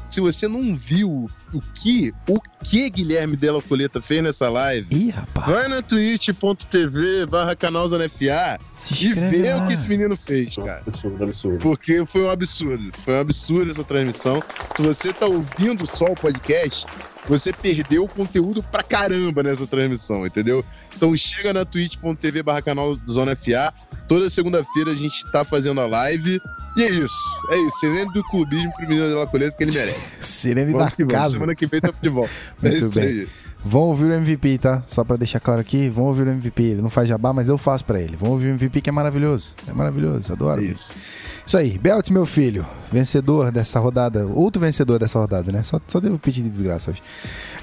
[0.10, 5.10] Se você não viu o que, o que Guilherme Della Coleta fez nessa live, Ih,
[5.12, 5.48] rapaz.
[5.48, 9.64] vai na twitch.tv barra canal Zona FA Se e vê lá.
[9.64, 10.84] o que esse menino fez, cara.
[10.86, 11.58] Absurdo, absurdo.
[11.60, 12.90] Porque foi um absurdo.
[13.04, 14.42] Foi um absurdo essa transmissão.
[14.76, 16.86] Se você tá ouvindo só o podcast,
[17.28, 20.64] você perdeu conteúdo pra caramba nessa transmissão, entendeu?
[20.96, 23.74] Então chega na twitch.tv barra canal Zona FA.
[24.08, 26.42] Toda segunda-feira a gente tá fazendo a live.
[26.76, 27.14] E é isso.
[27.52, 27.80] É isso.
[27.80, 30.18] Sereno do clubismo pro menino dela coleta que ele merece.
[30.22, 31.38] Serene da casa.
[31.40, 32.32] Semana que vem tá de volta.
[32.64, 33.04] É Muito isso bem.
[33.08, 33.28] aí.
[33.62, 34.82] Vão ouvir o MVP, tá?
[34.88, 36.64] Só pra deixar claro aqui, vão ouvir o MVP.
[36.64, 38.16] Ele não faz jabá, mas eu faço pra ele.
[38.16, 39.54] Vão ouvir o MVP que é maravilhoso.
[39.68, 40.62] É maravilhoso, adoro.
[40.62, 41.02] É isso.
[41.46, 45.62] Isso aí, Belt, meu filho, vencedor dessa rodada, outro vencedor dessa rodada, né?
[45.64, 47.02] Só, só devo pedir de desgraça hoje.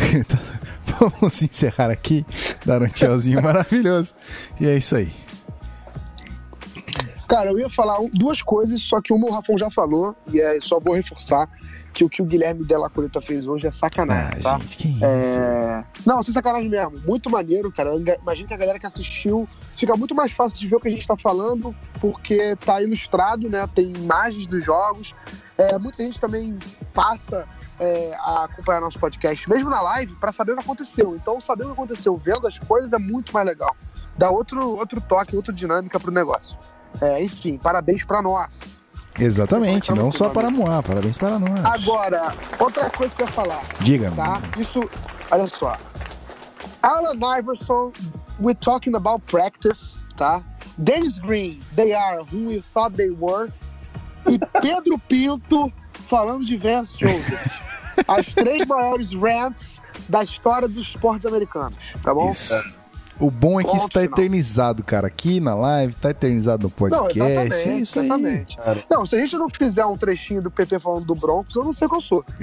[0.14, 0.38] Então,
[1.20, 2.26] vamos encerrar aqui,
[2.64, 4.12] dar um tchauzinho maravilhoso.
[4.60, 5.12] E é isso aí.
[7.28, 10.40] Cara, eu ia falar um- duas coisas, só que uma o Rafão já falou, e
[10.40, 11.48] é, só vou reforçar
[11.96, 14.58] que o que o Guilherme Della Coleta fez hoje é sacanagem, Ah, tá?
[14.58, 15.02] gente, que isso?
[15.02, 15.82] É...
[16.04, 16.92] Não, sem sacanagem mesmo.
[17.06, 17.90] Muito maneiro, cara.
[18.20, 19.48] Imagina que a galera que assistiu
[19.78, 23.48] fica muito mais fácil de ver o que a gente tá falando, porque tá ilustrado,
[23.48, 23.66] né?
[23.74, 25.14] Tem imagens dos jogos.
[25.56, 26.58] É, muita gente também
[26.92, 27.48] passa
[27.80, 31.16] é, a acompanhar nosso podcast, mesmo na live, para saber o que aconteceu.
[31.16, 33.74] Então, saber o que aconteceu vendo as coisas é muito mais legal.
[34.18, 36.58] Dá outro, outro toque, outra dinâmica pro negócio.
[37.00, 38.78] É, enfim, parabéns para nós.
[39.18, 40.50] Exatamente, não só para.
[40.50, 41.64] Moá, parabéns para nós.
[41.64, 43.62] Agora, outra coisa que eu ia falar.
[43.80, 44.40] Diga, tá?
[44.58, 44.88] Isso,
[45.30, 45.76] olha só.
[46.82, 47.92] Alan Iverson,
[48.40, 50.42] we're talking about practice, tá?
[50.78, 53.50] Dennis Green, they are who we thought they were.
[54.28, 55.72] E Pedro Pinto
[56.08, 57.64] falando de Vance Joseph.
[58.06, 62.30] As três maiores rants da história dos esportes americanos, tá bom?
[62.30, 62.75] Isso.
[63.18, 64.12] O bom é que isso tá final.
[64.18, 65.06] eternizado, cara.
[65.06, 67.18] Aqui na live, tá eternizado no Não, podcast.
[67.18, 68.06] exatamente, é isso aí.
[68.06, 68.56] exatamente.
[68.58, 68.84] Cara.
[68.90, 71.72] Não, se a gente não fizer um trechinho do PP falando do Broncos, eu não
[71.72, 72.24] sei qual eu sou.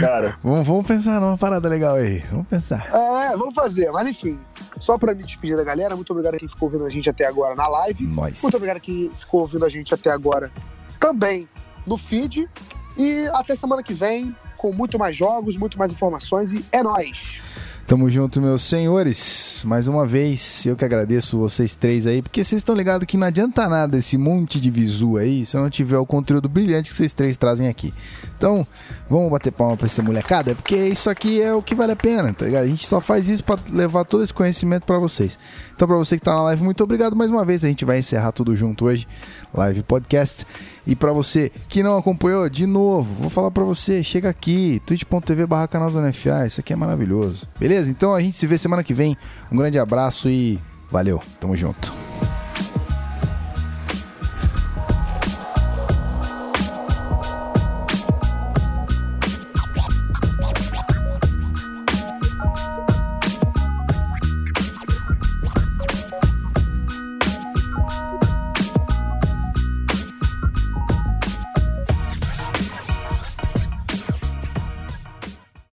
[0.00, 2.18] Cara, Vamos, vamos pensar numa parada legal aí.
[2.30, 2.88] Vamos pensar.
[2.92, 3.90] É, vamos fazer.
[3.90, 4.40] Mas enfim,
[4.78, 7.26] só pra me despedir da galera, muito obrigado a quem ficou ouvindo a gente até
[7.26, 8.06] agora na live.
[8.06, 8.40] Nós.
[8.42, 10.52] Muito obrigado a quem ficou ouvindo a gente até agora
[11.00, 11.48] também
[11.86, 12.48] no feed.
[12.96, 16.52] E até semana que vem, com muito mais jogos, muito mais informações.
[16.52, 17.40] E é nóis!
[17.88, 19.62] Tamo junto, meus senhores.
[19.64, 23.26] Mais uma vez, eu que agradeço vocês três aí, porque vocês estão ligados que não
[23.26, 26.96] adianta nada esse monte de visu aí se eu não tiver o conteúdo brilhante que
[26.96, 27.94] vocês três trazem aqui.
[28.36, 28.66] Então,
[29.08, 32.30] vamos bater palma pra essa molecada, porque isso aqui é o que vale a pena,
[32.34, 32.64] tá ligado?
[32.64, 35.38] A gente só faz isso pra levar todo esse conhecimento pra vocês.
[35.78, 37.64] Então, pra você que tá na live, muito obrigado mais uma vez.
[37.64, 39.06] A gente vai encerrar tudo junto hoje,
[39.54, 40.44] live podcast.
[40.84, 45.46] E pra você que não acompanhou, de novo, vou falar pra você, chega aqui, twitch.tv
[45.46, 45.68] barra
[46.48, 47.46] isso aqui é maravilhoso.
[47.60, 47.88] Beleza?
[47.92, 49.16] Então a gente se vê semana que vem.
[49.52, 50.58] Um grande abraço e
[50.90, 51.92] valeu, tamo junto.